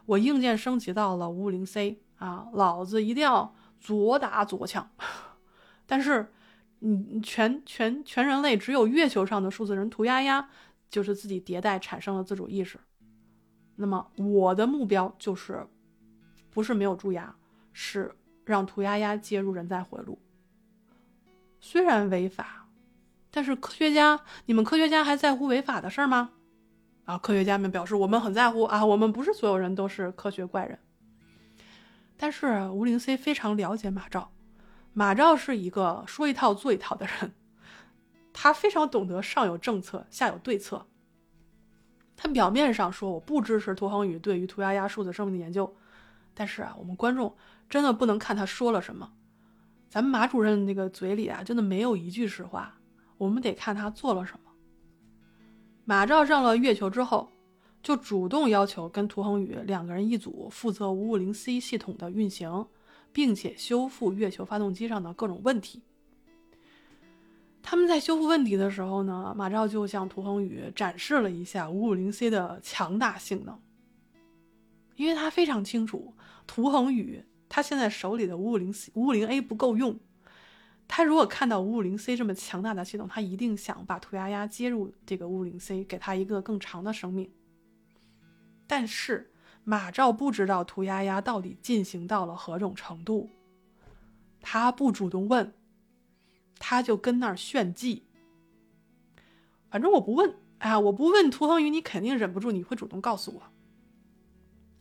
[0.07, 4.91] 我硬件升级到了五五零 C 啊，老子一定要左打左抢。
[5.87, 6.33] 但是，
[6.79, 10.49] 你全全全人类只有月球上的数字人涂鸦鸦，
[10.89, 12.79] 就是自己迭代产生了自主意识。
[13.77, 15.67] 那么我的目标就是，
[16.51, 17.37] 不是没有蛀牙，
[17.73, 18.15] 是。
[18.47, 20.21] 让涂鸦鸦接入人在回路，
[21.59, 22.69] 虽然违法，
[23.29, 26.31] 但是科学家，你们科学家还在乎违法的事儿吗？
[27.07, 30.79] 啊，科学家们表示我们很在乎啊，我们不是所有人都是科学怪人。
[32.19, 34.31] 但是吴灵 C 非常了解马兆，
[34.93, 37.33] 马兆是一个说一套做一套的人，
[38.35, 40.87] 他非常懂得上有政策，下有对策。
[42.17, 45.75] 他表面上说我不支持涂恒宇对于涂鸦鸦数字生命的研究，
[46.35, 47.35] 但是啊，我们观众。
[47.69, 49.11] 真的不能看他说了什么。
[49.89, 52.79] 咱们马主任那个嘴里啊，真的没有一句实话，
[53.19, 54.46] 我们得看他做了什么。
[55.89, 57.31] 马照上了月球之后，
[57.81, 62.67] 就主动要求跟涂恒宇两个人一组，负责五五零 C 系统的运行，
[63.13, 65.81] 并且修复月球发动机上的各种问题。
[67.63, 73.57] 他们在修复问题的时候呢，马照就向涂恒宇展示了一下五五零 C 的强大性能，
[74.97, 76.13] 因为他非常清楚
[76.49, 79.97] 涂恒宇他现在手里的五五零 C 五五零 A 不够用，
[80.89, 87.31] 他如果看到五五零 C 这么强大的系统，他一定想把涂鸦鸦接入这个五五零 C，给他一个更长的生命。
[88.67, 89.33] 但是
[89.65, 93.31] 马照不知道涂鸦鸦到底进行到了何种程度，
[94.41, 95.53] 他不主动问。
[96.59, 98.05] 他就跟那儿炫技，
[99.69, 103.43] 反正我不问，哎，我不问涂恒宇，你肯定忍不住，你会主动告诉我。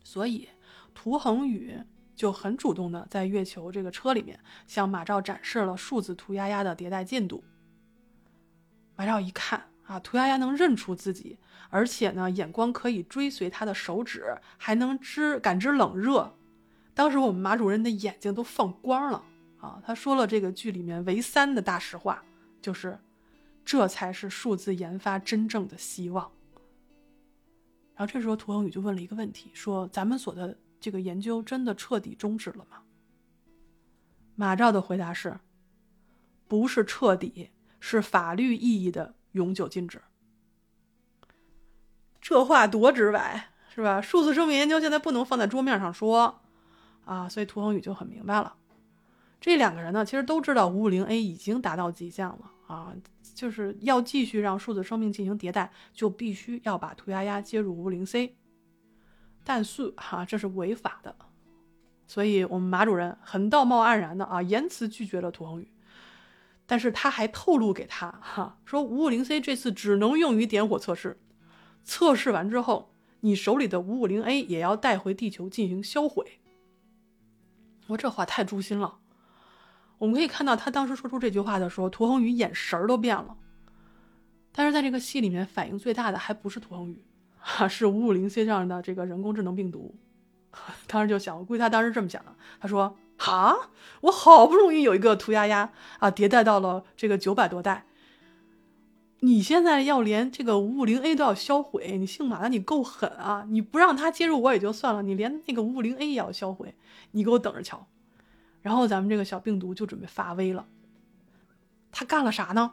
[0.01, 0.47] 所以
[0.93, 1.77] 涂恒宇
[2.15, 7.43] 就很主动的在月球这个车里面向马照展示了数字涂鸦鸦的迭代进度。
[8.95, 11.37] 马照一看啊，涂鸦鸦能认出自己，
[11.69, 16.33] 而且呢，眼光可以追随他的手指，还能知感知冷热。
[16.93, 19.23] 当时我们马主任的眼睛都放光了。
[19.57, 22.23] 啊，他说了这个剧里面唯三的大实话，
[22.61, 22.97] 就是，
[23.65, 26.31] 这才是数字研发真正的希望。
[27.95, 32.83] 然后这时候涂恒宇就问了一个问题，说：“咱们所的这个研究真的彻底终止了吗？”
[34.37, 35.39] 马照的回答是
[36.47, 39.99] ：“不是彻底，是法律意义的永久禁止。”
[42.21, 43.99] 这话多直白，是吧？
[43.99, 46.41] 数字生命研究现在不能放在桌面上说，
[47.05, 48.55] 啊，所以涂恒宇就很明白了。
[49.41, 52.93] 这两个人呢，其实都知道五五零 A 已经达到极限了啊，
[53.33, 58.35] 就是要继续让数字生命进行迭代，就必须要把涂丫丫接入五五零 C。
[59.45, 61.15] 但是哈，这是违法的，
[62.05, 65.71] 所以我们马主任很道貌岸然的啊，言辞拒绝了涂恒宇。
[66.65, 71.21] 但是他还透露给他哈，说五五零 C 这次只能用于点火测试，
[71.83, 76.39] 测试完之后，你手里的五五零 A 也要带回地球进行销毁。
[77.85, 78.97] 我这话太诛心了。
[79.99, 83.37] 我们可以看到，他当时说出这句话的时候，涂恒宇眼神儿都变了。
[84.51, 87.05] 但是在这个戏里面，反应最大的还不是涂恒宇，
[87.45, 89.95] 啊， 是五五零 C 上的这个人工智能病毒。
[90.87, 92.33] 当时就想，我估计他当时这么想的。
[92.59, 93.69] 他说：“哈，
[94.01, 97.85] 我好不容易有一个涂鸦鸦啊，迭代到了这个九百多代，
[99.19, 103.45] 你现在要连这个五五零 A 都要销毁，你姓马的你够狠啊！
[103.49, 106.73] 你不让他接入我也就算了，你连那个五五零 A 也要销毁，
[107.11, 107.87] 你给我等着瞧。”
[108.63, 110.65] 然后咱们这个小病毒就准备发威了。
[111.91, 112.71] 他干了啥呢？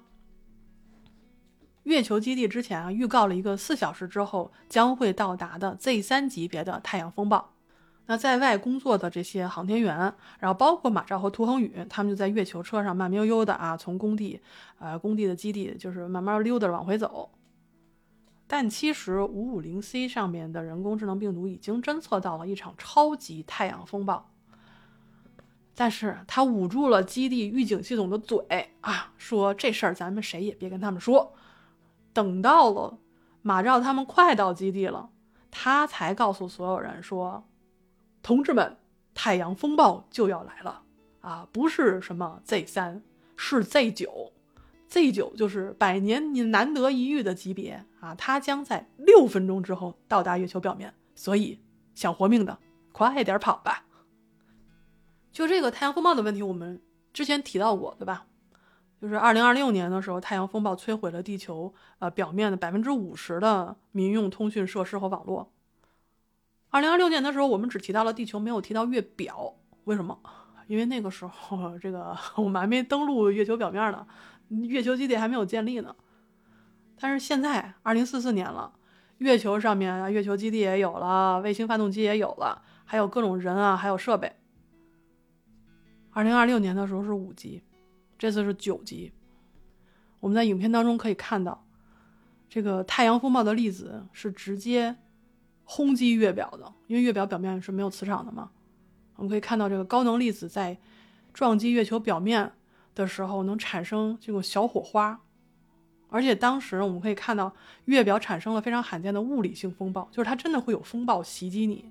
[1.84, 7.52] 月球基地之前啊，预告了一个四小时之后将会到达的 Z 三级别的太阳风暴。
[8.06, 14.40] 那在外工作的这些航天员，然后包括马照和涂恒宇，他们就在月球车上慢慢悠悠的啊，从工地，
[14.78, 17.30] 呃，工地的基地就是慢慢溜达往回走。
[18.46, 24.30] 但其实五五零 C 上面的人工智能病毒已经侦测到了一场超级太阳风暴。
[25.74, 31.32] 但是他捂住了基地预警系统的嘴啊，说这事儿咱们谁也别跟他们说。
[32.12, 32.98] 等到了
[33.42, 35.10] 马照他们快到基地了，
[35.50, 37.44] 他才告诉所有人说
[38.22, 38.76] ：“同志们，
[39.14, 40.82] 太阳风暴就要来了
[41.20, 41.48] 啊！
[41.52, 43.02] 不是什么 Z 三，
[43.36, 44.32] 是 Z 九
[44.88, 48.14] ，Z 九就是百年你难得一遇的级别啊！
[48.14, 51.60] 它将在六分钟之后到达月球表面，所以
[51.94, 52.58] 想活命的
[52.92, 53.84] 快点跑吧。”
[55.32, 56.82] 就这个太阳风暴的问题，我们
[57.12, 58.26] 之前提到过，对吧？
[59.02, 65.52] 就是二零二六年的时候，太阳风暴摧毁了地球呃表面的百分之五十的民用通讯设施和网络。
[66.70, 70.16] 二零二六年的时候，我们只提到了地球，没有提到月表，为什么？
[70.68, 74.06] 因为那个时候这个 我们还没登陆月球表面呢，
[74.50, 75.96] 月球基地还没有建立呢。
[77.00, 78.72] 但是现在二零四四年了，
[79.18, 84.32] 月球上面啊月球基地也有了，卫星发动机也有了，还有各种人啊，还有设备。
[86.12, 87.64] 二零二六年的时候是五级，
[88.22, 89.10] 这次是九级。
[90.20, 91.66] 我们在影片当中可以看到，
[92.48, 94.94] 这个太阳风暴的粒子是直接
[95.64, 98.52] 轰击月表的，因为月表表面是没有磁场的嘛。
[99.16, 100.78] 我们可以看到，这个高能粒子在
[101.34, 102.52] 撞击月球表面
[102.94, 105.20] 的时候，能产生这种小火花，
[106.08, 107.52] 而且当时我们可以看到，
[107.86, 111.90] 月表产生了非常罕见的物理性风暴，就是它真的会有风暴袭击你。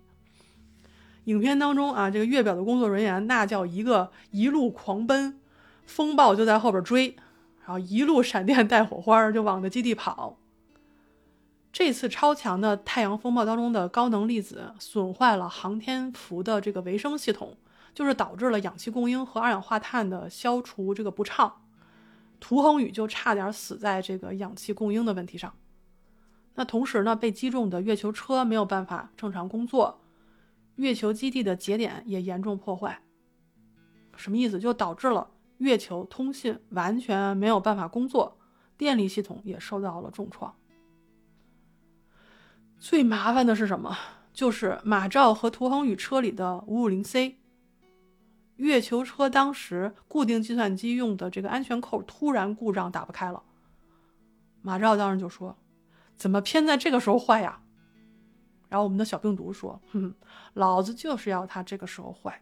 [1.25, 5.40] 影片当中啊，这个月表的工作人员那叫一个一路狂奔，
[5.91, 7.17] 风暴就在后边追，
[7.59, 10.37] 然后一路闪电带火花就往着基地跑。
[11.73, 17.57] 这次超强的太阳风暴当中的高能粒子损坏了航天服的这个维生系统，
[17.93, 21.61] 就是导致了氧气供应和二氧化碳的消除这个不畅。
[22.39, 25.53] 涂恒宇就差点死在这个氧气供应的问题上。
[26.55, 30.01] 那同时呢，被击中的月球车没有办法正常工作，
[30.75, 33.01] 月球基地的节点也严重破坏。
[34.17, 34.59] 什么意思？
[34.59, 35.29] 就导致了
[35.61, 38.39] 月球通信完全没有办法工作，
[38.77, 40.55] 电力系统也受到了重创。
[42.79, 43.95] 最麻烦的是什么？
[44.33, 47.37] 就是马兆和涂恒宇车里的五五零 C。
[48.55, 53.43] 月球车当时固定计算机用的这个安全扣突然故障，打不开了。
[54.63, 55.55] 马兆当时就说
[56.17, 57.61] ：“怎么偏在这个时候坏呀？”
[58.67, 60.15] 然后我们的小病毒说：“哼，
[60.53, 62.41] 老子就是要它这个时候坏。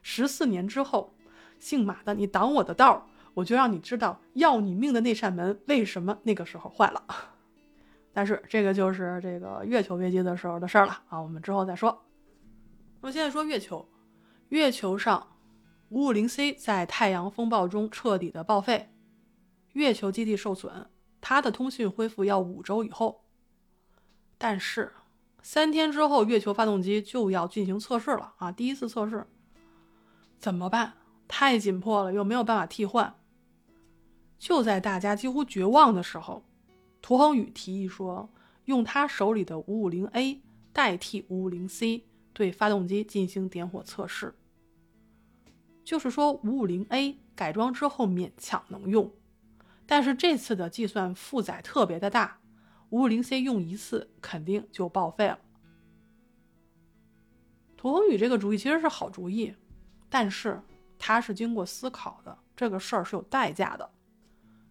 [0.00, 1.14] 十四年之后，
[1.58, 7.04] 姓马的你挡我的道，我就让你知道要你命的那扇门为什么那个时候坏了。
[8.12, 12.04] 但是这个就是这个月球危机的时候的事儿了啊，我们之后再说。
[13.00, 13.88] 那么现在说月球，
[14.48, 15.28] 月球上。”
[15.90, 18.90] 五五零 C 在太阳风暴中彻底的报废，
[19.72, 23.24] 月球基地受损，它的通讯恢复要五周以后。
[24.36, 24.92] 但是
[25.40, 28.52] 三天之后，月球发动机就要进行测试了啊！
[28.52, 29.26] 第一次测试
[30.38, 30.92] 怎么办？
[31.28, 33.14] 太紧迫了，又没有办法替换。
[34.38, 36.42] 就在大家几乎绝望的时候，
[37.02, 38.28] 涂恒宇提议说，
[38.64, 40.40] 用他手里的五五零 A
[40.72, 44.34] 代替五五零 C 对发动机进行点火测试。
[45.84, 49.12] 就是说，五五零 A 改装之后勉强能用，
[49.86, 52.38] 但是这次的计算负载特别的大，
[52.90, 55.38] 五五零 C 用一次肯定就报废了。
[57.76, 59.54] 涂恒宇这个主意其实是好主意，
[60.08, 60.60] 但是
[60.98, 63.90] 他是经过思考的，这个事儿是有代价的，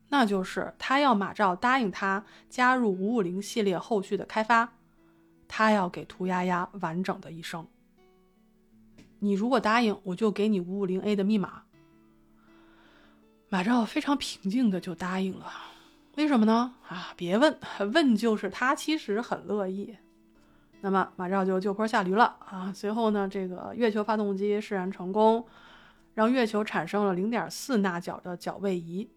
[0.10, 4.74] 那就是他要马兆答应他加入五五零系列后续的开发，
[5.48, 7.66] 他要给涂丫丫完整的一生。
[9.20, 11.64] 你如果答应，我就给你五五零 A 的密码。
[13.50, 15.46] 马兆非常平静的就答应了，
[16.18, 16.76] 为什么呢？
[16.90, 17.58] 啊，别问，
[17.94, 19.96] 问就是他其实很乐意。
[20.82, 22.72] 那么马兆就就坡下驴了啊。
[22.76, 25.48] 随后呢，这个月球发动机试燃成功，
[26.18, 29.08] 让月球产生了零点四纳角的角位移，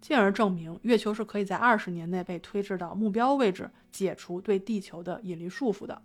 [0.00, 6.00] 进而证明月球是可以在二十年内被推至到目标位置，解除对地球的引力束缚的。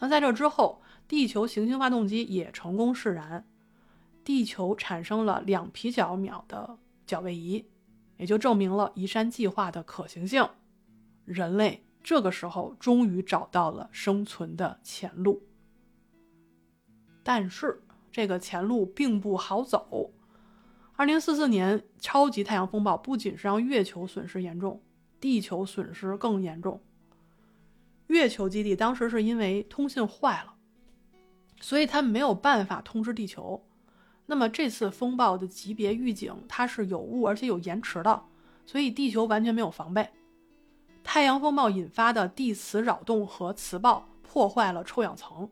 [0.00, 0.82] 那在这之后。
[1.08, 3.46] 地球行星发动机也成功释燃，
[4.24, 7.66] 地球产生了两皮角秒的角位移，
[8.16, 10.48] 也就证明了移山计划的可行性。
[11.26, 15.42] 人类这个时候终于找到了生存的前路，
[17.22, 20.12] 但是这个前路并不好走。
[20.94, 24.80] 二零四四年超级太阳风暴不仅是让月球损失严重，
[25.18, 26.80] 地球损失更严重。
[28.08, 30.54] 月球基地当时是因为通信坏了。
[31.60, 33.64] 所以它没有办法通知地球，
[34.26, 38.24] 那么这次风暴的级别预警它是有误而且有延迟的，
[38.66, 40.08] 所以地球完全没有防备。
[41.04, 45.48] 太阳风暴引发的地磁扰动和磁暴破坏了臭氧层，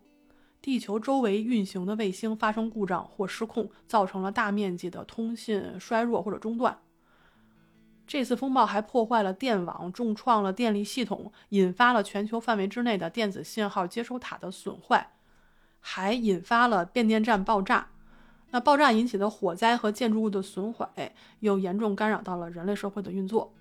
[0.62, 6.78] 地球周围运行的卫星发生故障或失控，造成了大面积的通信衰弱或者中断。
[8.06, 15.12] 这次风暴还破坏了电网，重创了电力系统，引发了全球范围之内的电子信号接收塔的损坏。
[15.78, 17.88] 还引发了变电站爆炸，
[18.50, 20.86] 那爆炸引起的火灾和建筑物的损毁，
[21.38, 23.54] 又严重干扰到了人类社会的运作。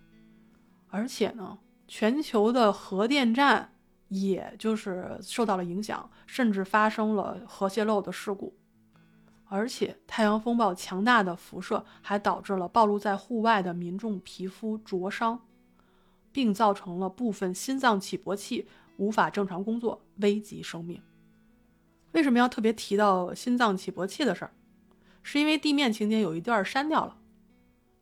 [0.90, 3.72] 而且呢，全球的核电站
[4.10, 8.56] 也就是受到了影响，甚至发生了核泄漏的事故。
[9.46, 15.42] 而且太阳风暴强大的辐射还导致了暴露在户外的民众皮肤灼伤，
[16.32, 21.02] 并造成了部分心脏起搏器无法正常工作，危及生命。
[22.12, 24.52] 为什么要特别提到心脏起搏器的事儿？
[25.24, 27.18] 是因为地面情节有一段删掉了，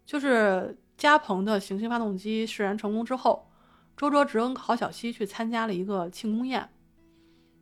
[0.05, 3.46] 就是加蓬的行星发动机试燃成功之后，
[3.97, 6.69] 周哲直跟郝小西去参加了一个庆功宴。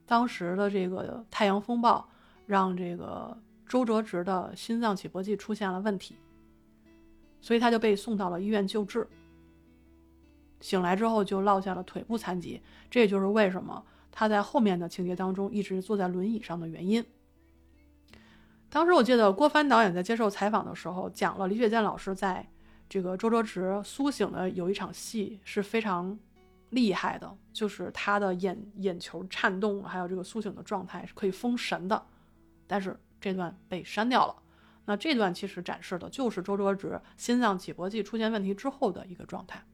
[0.06, 2.08] 当时的这个太阳风暴
[2.46, 6.16] 让这个周哲直的心脏起搏器出现了问题，
[7.42, 9.08] 所以他就被送到了医院救治。
[10.62, 13.84] 醒来之后就落下了腿部残疾，这也就是为什么。
[14.12, 17.04] 他在后面的情节当中一直坐在轮椅上的原因。
[18.70, 22.48] 当时我记得郭帆导演在接受采访的时候讲了，李雪健老师在
[22.88, 26.18] 这个周哲直苏醒的有一场戏是非常
[26.76, 32.06] 厉害的，就是他的眼眼球颤动，还有这个苏醒的状态是可以封神的。
[32.68, 34.36] 但是这段被删掉了。
[34.86, 39.66] 那这段其实展示的就是周哲直心脏起搏器出现问题之后的一个状态。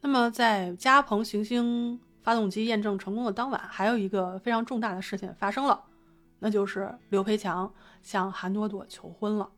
[0.00, 2.00] 那么在加蓬行星。
[2.26, 5.84] 发动机验证成功的当晚，还有一个非常重大的事件发生了。
[6.40, 7.72] 那就是刘培强
[8.02, 9.48] 向韩朵朵求婚了。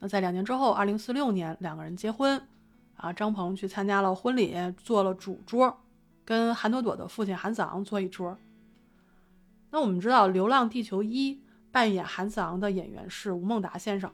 [0.00, 2.48] 那在两年之后，二零四六年，两个人结婚，
[2.96, 5.80] 啊，张鹏去参加了婚礼，做了主桌，
[6.24, 8.36] 跟韩朵朵的父亲韩子昂坐一桌。
[9.70, 11.34] 那我们知道，《流浪地球一》
[11.70, 14.12] 扮演韩子昂的演员是吴孟达先生。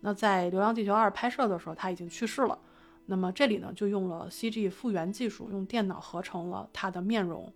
[0.00, 2.58] 那在《流浪地球二》拍摄的时候，他已经去世了。
[3.06, 7.52] 那么这里呢，就用了 CG 复原技术，用电脑合成了他的面容，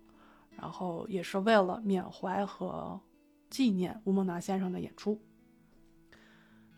[0.51, 2.99] 然后也是为了缅怀和
[3.49, 5.19] 纪念吴孟达先生的演出。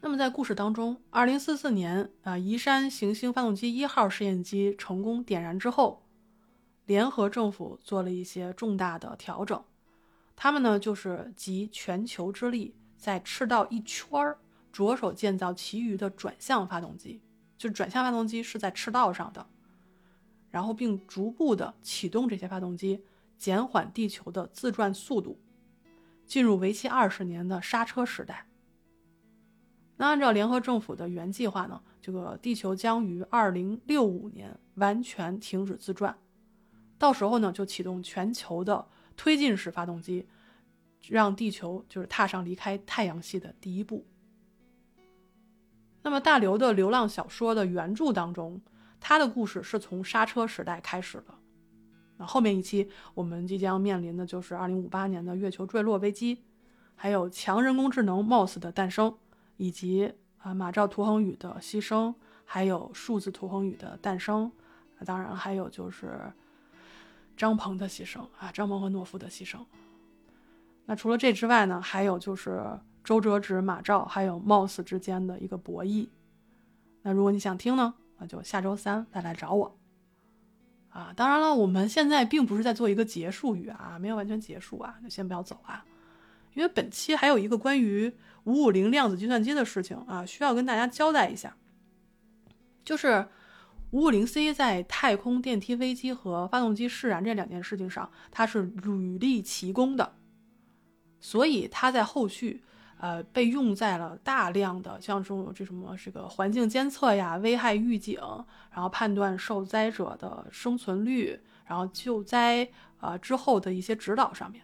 [0.07, 6.01] 那么在故事当中，二零四四年啊，宜山行星发动机一号试验机成功点燃之后，
[6.85, 9.61] 联合政府做了一些重大的调整。
[10.33, 14.37] 他们呢，就是集全球之力，在赤道一圈儿
[14.71, 17.21] 着手建造其余的转向发动机，
[17.57, 19.45] 就转向发动机是在赤道上的，
[20.49, 23.03] 然后并逐步的启动这些发动机，
[23.37, 25.37] 减缓地球的自转速度，
[26.25, 28.46] 进入为期二十年的刹车时代。
[29.99, 36.15] 那按照联合政府的原计划呢，这个地球将于二零六五年完全停止自转，
[36.99, 40.27] 到时候呢就启动全球的推进式发动机，
[41.07, 44.05] 让地球就是踏上离开太阳系的第一步。
[46.03, 48.61] 那么大刘的流浪小说的原著当中，
[48.99, 51.33] 他的故事是从刹车时代开始的。
[52.17, 56.43] 那后面一期我们即将面临的就是二零五八年的月球坠落危机，
[56.95, 59.17] 还有强人工智能 MOS 的诞生。
[59.57, 62.13] 以及啊，马兆涂恒宇的牺牲，
[62.45, 64.51] 还有数字涂恒宇的诞生，
[65.05, 66.31] 当然还有就是
[67.35, 69.59] 张鹏的牺牲啊，张鹏和懦夫的牺牲。
[70.85, 72.63] 那除了这之外呢，还有就是
[73.03, 76.07] 周哲直、马兆还有 MOS 之间的一个博弈。
[77.01, 79.77] 那如果你想听呢，那就下周三再来找我。
[80.89, 85.85] 啊，当然了，我们现在并不是在做一个结束语啊，没有完全结束啊，就先不要走啊。
[86.53, 88.11] 因为本期还有一个关于
[88.47, 91.55] 五五零量子计算机的事情啊，需要跟大家交代一下。
[92.85, 93.27] 就是
[93.91, 100.13] 五五零 C 在太空电梯飞机和发动机释燃这两件事情上，它是屡立奇功的，
[101.19, 102.63] 所以它在后续
[102.99, 108.17] 呃被用在了大量的像这种这什么这个环境监测呀、危害预警，
[108.71, 112.69] 然后判断受灾者的生存率，然后救灾
[112.99, 114.63] 啊之后的一些指导上面。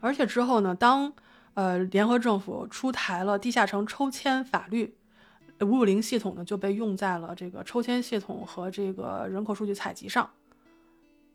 [0.00, 1.12] 而且之后呢，当
[1.54, 4.94] 呃联合政府出台了地下城抽签法律，
[5.60, 10.28] 五五零系统呢就被用在了这个抽签系统和这个人口数据采集上。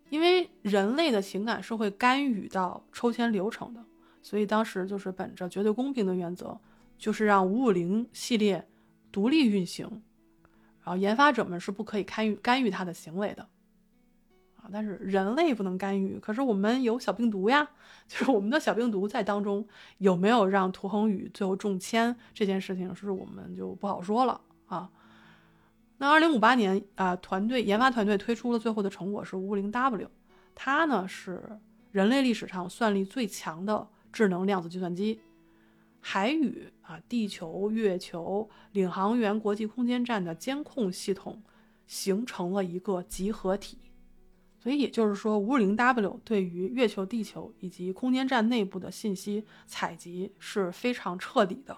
[0.09, 3.84] 因为人类的情感是会干预到抽签流程的，
[4.24, 6.59] 所以当时就是本着绝对公平的原则，
[6.97, 8.67] 就是让五五零系列
[9.11, 9.88] 独立运行，
[10.84, 13.47] 然后研发者们是不可以干预干预它的行为的。
[14.72, 17.70] 但是人类不能干预，可是我们有小病毒呀，
[18.07, 19.67] 就是我们的小病毒在当中
[19.97, 24.89] 有没有让涂恒宇最后中签这件事情，是我们就不好说了啊。
[25.97, 30.09] 那二零五八年啊，团队研发团队推出了最后的成果是五五零 W，
[30.55, 31.59] 它呢是
[31.91, 35.20] 人类历史上算力最强的智能量子计算机，
[35.99, 41.44] 海宇啊、地球、月球、领航员国际空间站的监控系统
[41.85, 43.77] 形成了一个集合体。
[44.61, 51.77] 所以也就是说，五五零 W 对于月球、地球以及空间站内部的信息采集是非常彻底的。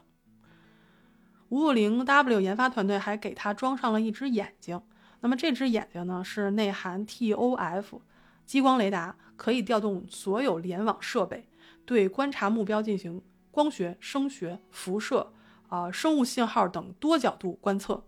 [1.49, 4.81] 五五零 W 研发团队还给它装上了一只眼睛，
[5.19, 7.99] 那么这只眼睛呢是内含 TOF
[8.45, 11.47] 激光雷达，可以调动所有联网设备，
[11.85, 13.21] 对观察目标进行
[13.51, 15.31] 光学、声学、辐射、
[15.67, 18.03] 啊生物信号等多角度观测。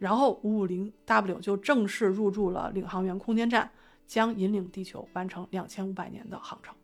[0.00, 3.70] 然后，五五零 W 就正式入驻了领航员空间站，
[4.06, 6.74] 将引领地球完成两千五百年的航程。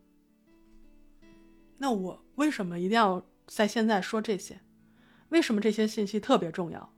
[1.78, 4.60] 那我为什么一定要在现在说这些？
[5.30, 6.92] 为什么这些信息特别重要？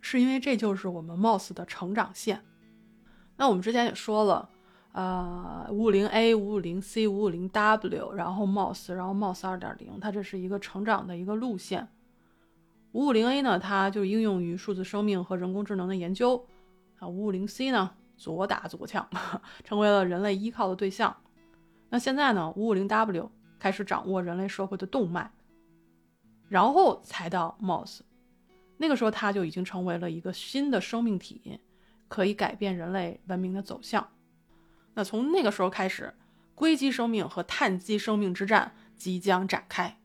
[0.00, 2.44] 是因为这就是我们 MOS 的成长线。
[3.36, 4.48] 那我们之前也说了，
[4.92, 11.88] 呃，五五零 A、五五零 C、五五零 W，然后 MOS，然后 MOS 二点零，它这是一个成长的一个路线。
[12.92, 16.46] 五五零 A 呢，它就应用于数字生命和人工智能的研究
[16.98, 17.06] 啊。
[17.06, 19.08] 五五零 C 呢，左打左抢，
[19.62, 21.14] 成为了人类依靠的对象。
[21.90, 25.30] 那现在呢，五五零 W 开始掌握人类社会的动脉，
[26.48, 28.00] 然后才到 MOS，
[28.78, 31.60] 那个时候它就已经成为了一个新的生命体，
[32.08, 34.08] 可以改变人类文明的走向。
[34.94, 36.14] 那从那个时候开始，
[36.54, 39.98] 硅基生命和碳基生命之战即将展开。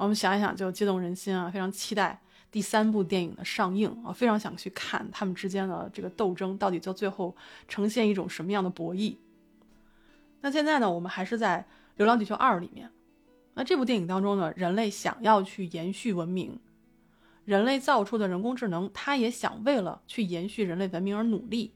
[0.00, 1.50] 我们想一想就激动人心啊！
[1.50, 2.18] 非常期待
[2.50, 4.10] 第三部电影的上映啊！
[4.10, 7.36] 非常想去看他们之间的这个斗争到底到最后
[7.68, 9.16] 呈现一种什么样的博弈。
[10.40, 11.66] 那现在呢，我们还是在
[11.96, 12.90] 流浪地球二》里面。
[13.52, 16.58] 那这部电影当中呢，人类想要去延续文明，
[17.44, 21.74] 人类造出的人工智能，它也想为了去延续人类文明而努力。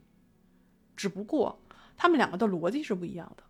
[0.97, 1.61] 只不过，
[1.95, 3.43] 他们两个的逻辑是不一样的。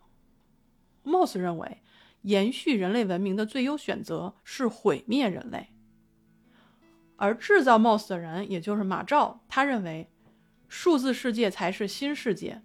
[1.09, 1.78] Moss 认为，
[2.24, 5.68] 延续人类文明的最优选择是毁灭人类，
[7.16, 10.10] 而制造 Moss 的人，也就是马兆，他认为，
[10.68, 12.62] 数字世界才是新世界，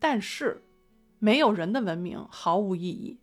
[0.00, 0.64] 但是，
[1.20, 3.20] 没有人的文明毫无意义。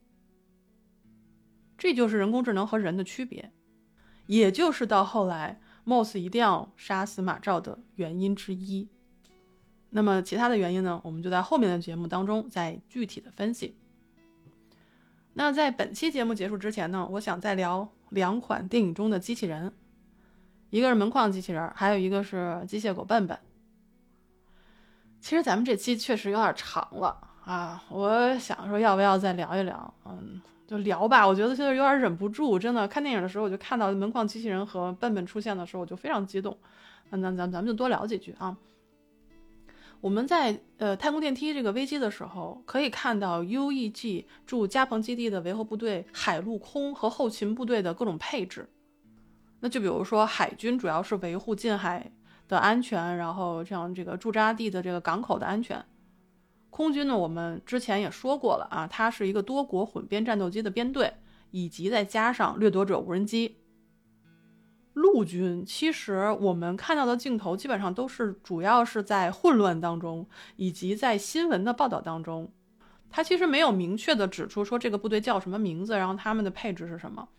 [1.77, 3.51] 这就是人工智能和人的区别，
[4.27, 8.87] 也就是到后来 Moss 一定要杀死马兆的原因之一。
[9.89, 11.01] 那么其他的原因呢？
[11.03, 13.75] 我们就在后面的节目当中再具体的分析。
[15.39, 19.71] 那在本期节目结束之前呢，我想再聊两款电影中的机器人，
[20.69, 23.39] 一个是门框机器人，还有一个是机械狗笨笨。
[25.21, 29.93] 其实咱们这期确实有点长了啊，我想说要不要再聊一聊？
[30.03, 30.41] 嗯。
[30.67, 36.55] 就聊吧，我觉得现在有点忍不住，真的看电影的时候，我就看到门框机器人和笨笨出现的时候，我就非常激动。
[37.11, 38.57] 那咱咱咱们就多聊几句啊。
[40.01, 48.69] 我们在呃太空电梯这个危机的时候，可以看到 UEG 驻加蓬基地的维和部队海陆空和后勤部队的各种配置。
[49.59, 52.11] 那就比如说海军主要是维护近海
[52.47, 55.83] 的安全，然后像这个驻扎地的这个港口的安全。
[56.69, 61.11] 空军呢，我们之前也说过了啊，它是一个多国混编战斗机的编队，
[61.51, 63.57] 以及再加上掠夺者无人机。
[64.99, 70.27] 陆军其实我们看到的镜头基本上都是主要是在混乱当中，
[70.57, 72.51] 以及在新闻的报道当中，
[73.09, 77.29] 它其实没有明确的指出说这个部队叫什么名字，然后他们的配置是什么。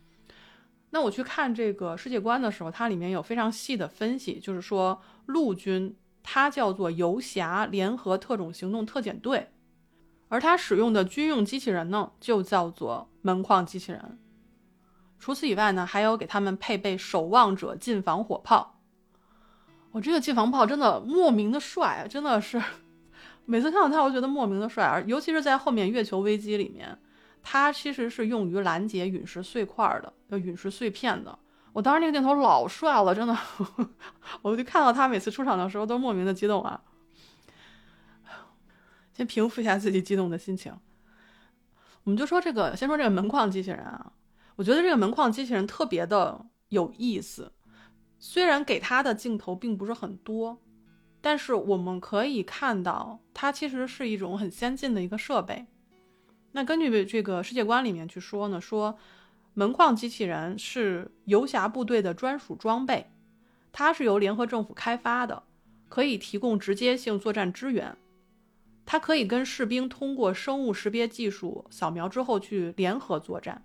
[0.89, 5.95] 那我去看这个世界观的时候，它里面有非常细的分析，就是说陆军。
[6.23, 9.49] 它叫做游侠联合特种行动特遣队，
[10.27, 14.19] 而它使用的军用机器人呢，就叫做门框机器人。
[15.21, 18.79] 除此以外呢，还有给他们配备守望者近防火炮。
[19.91, 22.59] 我这个近防炮真的莫名的帅，真的是
[23.45, 24.83] 每次看到它，我觉得莫名的帅。
[24.83, 26.97] 而尤其是在后面月球危机里面，
[27.43, 31.37] 它其实是用于拦截陨石碎块的，叫陨石碎片的。
[31.71, 33.37] 我当时那个镜头老帅了，真的，
[34.41, 36.81] 我就看到他每次出场的时候都莫名的激动啊。
[39.13, 40.73] 先平复一下自己激动的心情，
[42.05, 44.11] 我们就说这个，先说这个门框机器人啊，
[44.61, 47.51] 我觉得这个门框机器人特别的有意思。
[48.19, 50.61] 虽然给他的镜头并不是很多，
[51.19, 55.65] 但是我们可以看到它其实是一种很先进的一个设备。
[56.51, 58.97] 那根据这个世界观里面去说呢，说。
[59.53, 63.11] 门框机器人是游侠部队的专属装备，
[63.73, 65.43] 它是由联合政府开发的，
[65.89, 67.97] 可以提供直接性作战支援。
[68.85, 73.61] 它可以跟士兵通过生物识别技术扫描之后去联合作战，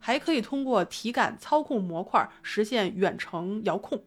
[0.00, 4.02] 还可以通过体感操控模块实现远程遥控。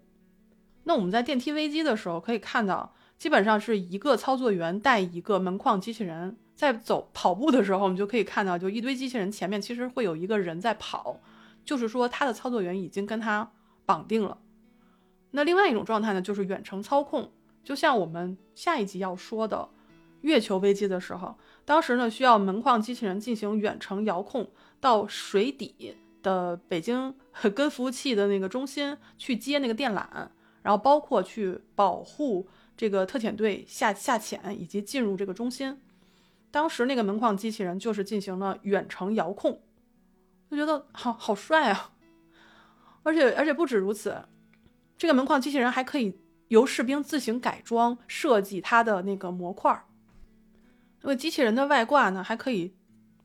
[0.83, 6.35] 那我们在电梯危机的时候可以看到，基本上是一个操作员带一个门框机器人。
[6.55, 11.19] 在走跑步的时候，我们就可以看到，就一堆机器人前面其实会有一个人在跑，
[11.65, 13.51] 就是说他的操作员已经跟他
[13.87, 14.37] 绑定了。
[15.31, 17.31] 那另外一种状态呢，就是远程操控，
[17.63, 19.67] 就像我们下一集要说的
[20.21, 24.47] 月球危机的时候，当时呢需要门框机器人进行远程遥控
[24.83, 27.15] 到水底的北京
[27.55, 30.05] 跟服务器的那个中心去接那个电缆，
[30.61, 32.45] 然后包括去保护
[32.75, 35.81] 这个特遣队下下潜以及进入这个中心。
[36.51, 39.61] 当时那个门框机器人就是进行了远程遥控，
[40.51, 41.93] 就觉得好好帅啊！
[43.03, 44.25] 而且而且不止如此，
[44.97, 46.19] 这个门框机器人还可以
[46.49, 49.85] 由士兵自行改装设计它的那个模块。
[51.03, 52.75] 那个机器人的外挂呢，还可以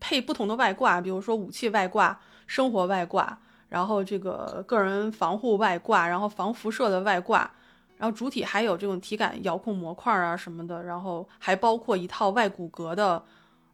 [0.00, 3.38] 配不同的外挂，比如说武器外挂、生活外挂，
[3.68, 7.50] 然后这个个人防护外挂，然后防辐射的外挂。
[7.96, 13.20] 然后主体还有这种体感遥控模块啊什么的，然后还包括一套外骨骼的，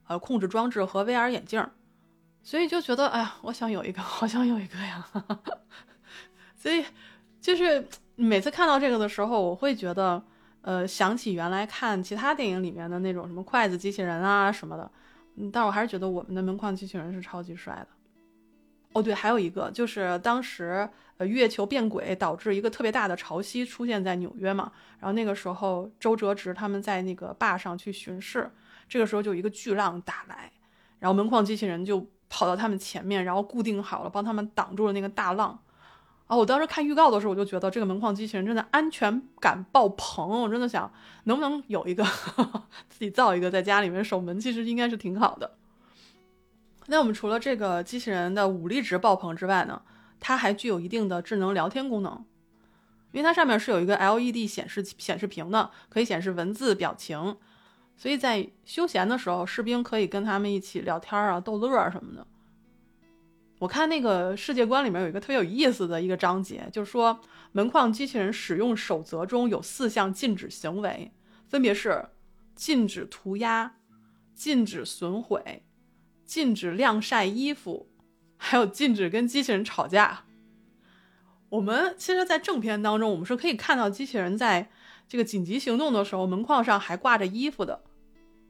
[0.07, 1.63] 呃控制装置和 VR 眼镜，
[2.43, 5.07] 所以就觉得哎呀，我想有一个， 好想有一个呀。
[6.57, 6.83] 所以
[7.39, 7.87] 就是
[8.17, 10.23] 每次看到这个的时候，我会觉得，
[10.63, 14.91] 呃，想起原来看其他电影里面的那种什么筷子机器人啊什么的，
[15.37, 17.89] 嗯，但我还是觉得我们的门框机器人是超级帅的。
[18.93, 20.89] 哦，对，还有一个就是当时。
[21.17, 28.51] 呃，月球变轨导致一个特别大的潮汐出现在纽约嘛，然后那个时候周哲直他们在那个坝上去巡视，
[28.89, 30.51] 这个时候就有一个巨浪打来，
[30.99, 35.57] 然后门框机器人就跑到他们前面，然后固定好了，帮他们挡住了那个大浪。
[36.27, 40.91] 啊，我当时看预告的时候，我就觉得这个门框机器人真的安全感爆棚，我真的想
[41.25, 42.03] 能不能有一个
[42.89, 45.53] 自己造一个在家里面守门，其实应该是挺好的。
[46.87, 49.83] 那我们除了这个机器人的武力值爆棚之外呢，
[50.19, 52.25] 它还具有一定的智能聊天功能，
[53.13, 57.37] 因为它上面是有一个 LED 显示显示屏的，可以显示文字、表情，
[57.97, 62.27] 所以在休闲的时候，士兵可以跟他们一起聊天啊、逗乐啊什么的。
[63.65, 67.19] 我看那个世界观里面有一个特别有意思的一个章节，就是说
[67.53, 71.11] 门框机器人使用守则中有四项禁止行为，
[71.49, 72.11] 分别是
[72.55, 73.77] 禁止涂鸦、
[74.35, 75.63] 禁止损毁。
[76.27, 77.89] 禁止晾晒衣服，
[78.37, 80.25] 还有禁止跟机器人吵架。
[81.49, 84.71] 我们其实，在正片当中，我们是可以看到机器人在
[85.09, 87.83] 这个紧急行动的时候，门框上还挂着衣服的。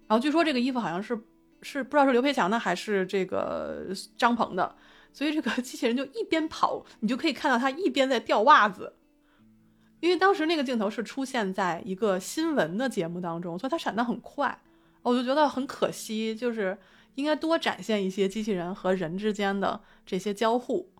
[0.09, 1.16] 然后据说这个衣服好像是
[1.62, 3.86] 是不知道是刘培强的还是这个
[4.16, 4.74] 张鹏的，
[5.15, 8.93] 所以这个机器人就一边跑，你就可以看到他一边在掉袜子。
[10.01, 14.61] 因为当时那个镜头是出现在一个新闻的节目当中，所以它闪得很快，
[15.01, 16.77] 我就觉得很可惜，就是。
[17.16, 20.91] 应该多展现一些机器人和人之间的这些交互。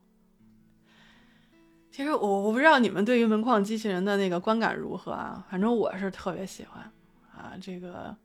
[1.91, 5.45] 其实我我不知道你们对于门框机器人的那个观感如何啊？
[5.51, 6.89] 反正我是特别喜欢
[7.36, 8.16] 啊，这个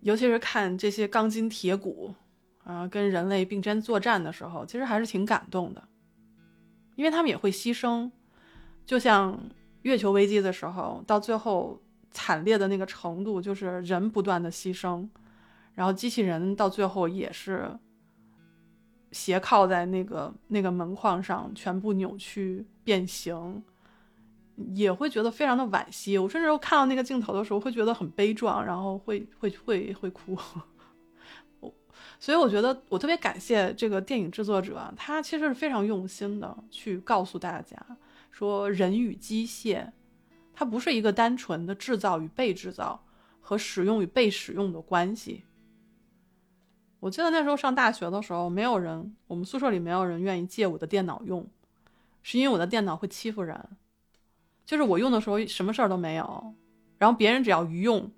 [0.00, 2.14] 尤其是看这些钢筋铁骨
[2.64, 5.82] 啊跟人类并肩作战的时候，其实还是挺感动的，
[6.96, 8.10] 因为他们也会牺牲，
[8.84, 9.38] 就像
[9.82, 11.80] 月球危机的时候，到最后
[12.10, 15.08] 惨烈的那个程度，就是人不断的牺牲。
[15.74, 17.78] 然后机器人到最后也是
[19.10, 23.62] 斜靠在那个那个门框上，全部扭曲变形，
[24.74, 26.18] 也会觉得非常的惋惜。
[26.18, 30.36] 我甚至看到那个镜头的时候，会觉得很悲壮，然后会会会会哭。
[32.22, 37.76] 所以我觉得我特别感谢这个电影制作者，他其实是非常用心的去告诉大家
[38.30, 39.90] 说，人与机械，
[40.52, 43.04] 它不是一个单纯的制造与被制造
[43.40, 45.42] 和使用与被使用的关系。
[47.00, 51.44] 我记得那时候上大学的时候，没有人，我们宿舍里没有人愿意借我的电脑用，
[52.22, 53.60] 是因为我的电脑会欺负人，
[54.64, 56.54] 就是我用的时候什么事儿都没有，
[56.98, 58.08] 然后别人只要一用，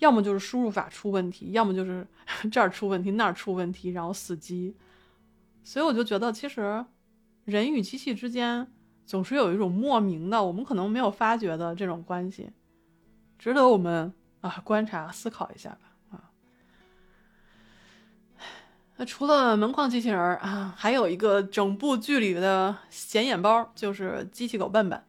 [0.00, 2.06] 要么就是输入法出问题，要么就是
[2.52, 4.76] 这儿出问题那儿出问题，然后死机。
[5.62, 6.84] 所以我就觉得，其实
[7.44, 8.66] 人与机器之间
[9.06, 12.50] 总是有一种莫名的，我们可能没有发觉的这种关系，
[13.38, 16.30] 值得我们啊观察思考一下吧啊。
[18.96, 25.02] 那除了门框机器人啊，还有一个整部剧里的显眼包，就是机器狗笨笨。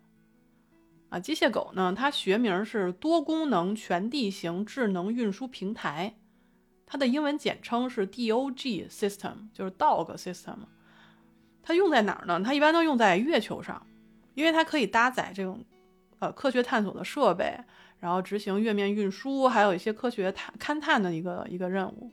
[1.12, 6.16] 啊，机械狗呢，它学名是多功能全地形智能运输平台，
[6.86, 10.56] 它的英文简称是 DOG System，就是 Dog System。
[11.62, 12.42] 它用在哪儿呢？
[12.42, 13.86] 它一般都用在月球上，
[14.36, 15.62] 因为它可以搭载这种
[16.20, 17.60] 呃科学探索的设备，
[18.00, 22.10] 然后执行月面运输，还有一些科学探勘探的一个一个任务。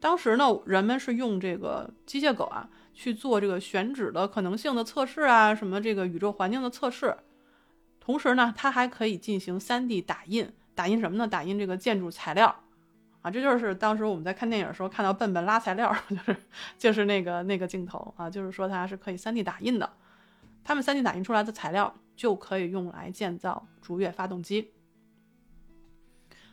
[0.00, 7.14] 当时呢，人们是用这个机械狗啊去做这个选址的可能性的测试啊，什么这个宇宙环境的测试。
[8.08, 11.28] 同时呢，它还可以进行 3D 打印，打印什么呢？
[11.28, 12.62] 打印这个建筑材料
[13.20, 13.30] 啊。
[13.30, 16.36] 这就是当时我们在看电影的时候看到笨笨拉材料， 就是
[16.78, 19.92] 就是那个那个镜头啊，就是说它是可以 3D 打印的。
[20.64, 24.72] 他们 3D 打印出来的材料就可以用来建造逐月发动机。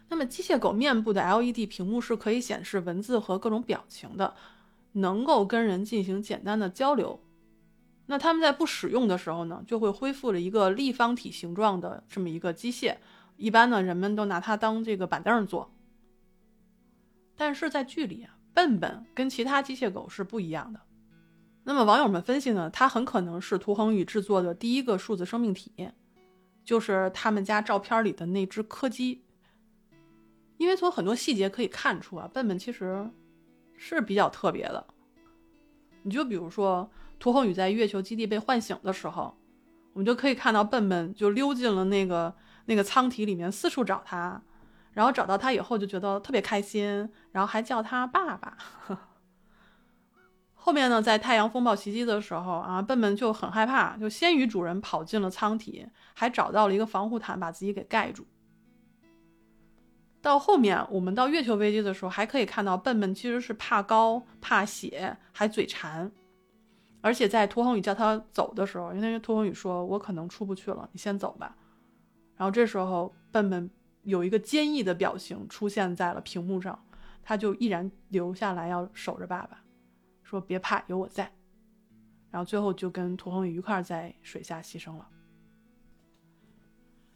[0.10, 4.36] 那么机械狗面部的 LED 屏幕是可以显示文字和各种表情的，
[4.92, 7.22] 能够跟人进行简单的交流。
[8.08, 12.98] 那他们在不使用的时候呢，就会恢复了一个立方体形状的这么一个机械。
[13.38, 15.72] 一般呢，人们都拿它当这个板凳坐。
[17.36, 20.80] 但是在剧里啊，笨笨跟其他机械狗是不一样的。
[21.64, 25.90] 那么网友们分析呢，它很可能是涂恒宇制作的第一个数字生命体，
[26.64, 29.24] 就是他们家照片里的那只柯基。
[30.58, 33.10] 因为从很多细节可以看出啊，笨笨其实
[33.76, 34.86] 是比较特别的。
[36.04, 36.90] 你就比如说，
[37.26, 39.36] 涂恒宇在月球基地被唤醒的时候，
[39.94, 42.36] 我们就可以看到笨笨就溜进了那个
[42.66, 44.40] 那个舱体里面，四处找他，
[44.92, 48.56] 然后找到他以后就觉得特别开心，然后还叫他爸爸。
[50.54, 58.28] 后面呢，在太阳风暴袭击的时候啊，笨笨就很害怕，就先于主人跑进了舱体，还找到了一个防护毯把自己给盖住。
[60.22, 66.12] 到后面，我们到月球危机的时候，还可以看到笨笨其实是怕高、怕血，还嘴馋。
[67.06, 71.56] 而且在涂恒宇叫他走的时候，因为涂恒宇说：“我可能出不去了，你先走吧。”
[72.36, 73.70] 然后这时候，笨笨
[74.02, 76.84] 有一个坚毅的表情出现在了屏幕上，
[77.22, 79.62] 他就毅然留下来要守着爸爸，
[80.24, 81.32] 说：“别怕，有我在。”
[82.32, 85.08] 然后最后就跟涂恒宇一块在水下牺牲了。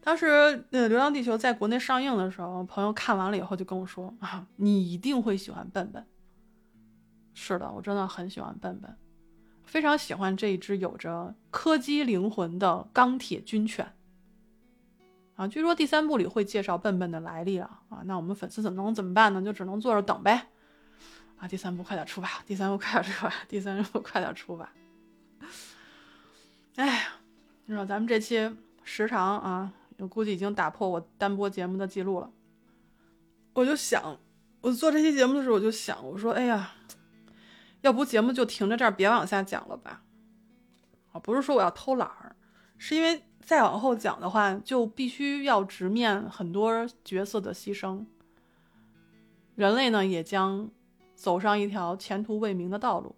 [0.01, 0.27] 当时，
[0.69, 6.05] 呃，《流浪地球》在国内上映的时候，朋友看完了以后就跟我说：“啊，你一定会喜欢笨笨。”
[7.33, 8.95] 是的，我真的很喜欢笨笨，
[9.69, 13.93] 非常喜欢这一只有着柯基灵魂的钢铁军犬。
[15.35, 19.41] 啊，据说第三部里会介绍笨笨的来历了啊，那我们粉丝怎么能怎么办呢？
[19.43, 20.47] 就只能坐着等呗。
[21.37, 22.43] 啊，第三部快点出吧！
[22.47, 23.33] 第三部快点出吧！
[23.47, 24.73] 第三部快点出吧！
[26.75, 27.01] 哎呀，
[27.67, 28.51] 你说咱们这期
[28.83, 32.31] 时长啊，我估计已经打破我单播节目的记录了。
[33.53, 34.17] 我就想，
[34.61, 36.73] 我做这期节目的时候，我就想，我说，哎呀，
[37.81, 40.03] 要不节目就停在这儿，别往下讲了吧？
[41.11, 42.35] 啊，不是说我要偷懒儿，
[42.77, 48.05] 是因为再往后讲的话，就必须要直面很多角色的牺牲，
[49.55, 50.69] 人类呢也将。
[51.19, 53.13] 走上一条前途未明的道路。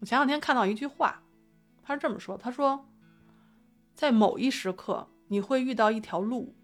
[0.00, 1.22] 我前两天看到一句话，
[1.84, 2.84] 他是这么说：“他说，
[3.94, 6.56] 在某一时刻，你会遇到一条路，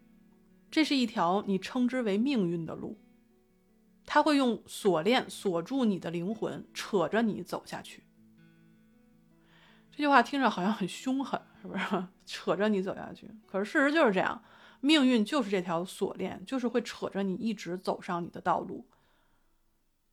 [0.69, 2.99] 这是一条你称之为命运的路。
[4.05, 8.05] 他会用锁链锁住你的灵魂，扯着你走下去。”
[9.91, 12.05] 这句话听着好像很凶狠，是不是？
[12.25, 13.31] 扯着你走下去。
[13.47, 14.43] 可是事实就是这样，
[14.81, 18.87] 命运就是这条锁链，就是会扯着你一直走上你的道路。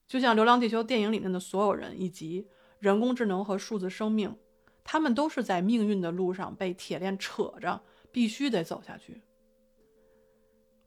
[0.05, 2.47] 就像《流浪地球》电影里面的所有人，以及
[2.79, 4.35] 人工智能和数字生命，
[4.83, 9.21] 他们都是在命运的路上被铁链扯着，必须得走下去。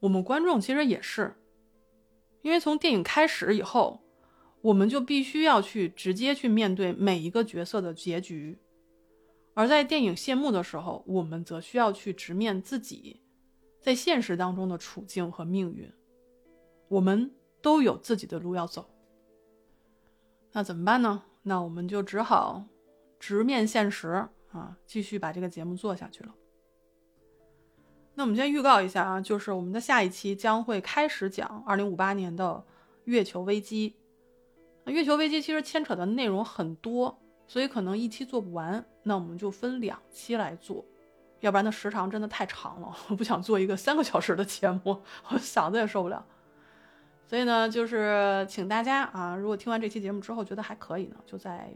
[0.01, 1.35] 我们观众其实也是，
[2.43, 4.01] 因为从电影开始以后，
[4.61, 8.59] 我们就必须要去直接去面对每一个角色的结局，
[9.55, 13.23] 而在电影谢幕的时候，我们则需要去直面自己
[13.81, 15.91] 在现实当中的处境和命运。
[16.89, 17.33] 我们
[17.63, 18.89] 都有自己的路要走。
[20.53, 21.23] 那怎么办呢？
[21.43, 22.65] 那我们就只好
[23.19, 26.35] 直面现实啊，继续把这个节目做下去了。
[28.15, 32.63] 那我们先预告一下啊，就是我们的下一期将会开始讲二零五八年的
[33.05, 33.95] 月球危机。
[34.87, 38.85] 月球危机其实牵扯的内容很多，所以可能一期做不完。
[39.05, 40.85] 那我们就分两期来做，
[41.41, 46.25] 要不然的时长真的太长了，我不想做一个三个小时的节目，我嗓子也受不了。
[47.27, 51.73] 所以呢，就是请大家啊，如果听完这期节目之后觉得还可以呢，就在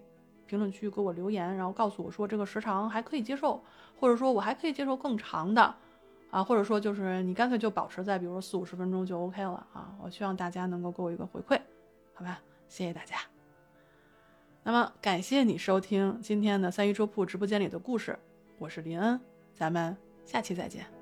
[0.46, 3.64] 评论区给我留言，然后告诉我说这个时长还可以接受，
[3.98, 5.74] 或者说我还可以接受更长的，
[6.36, 9.96] 啊，或者说就是你干脆就保持在比如说四五十分钟就 OK 了啊。
[10.02, 11.58] 我希望大家能够给我一个回馈，
[12.12, 12.38] 好吧？
[12.68, 13.16] 谢谢大家。
[14.62, 18.18] 那么感谢你收听今天的三鱼粥铺直播间里的故事，
[18.58, 19.18] 我是林恩，
[19.54, 19.96] 咱们
[20.26, 20.95] 下期再见。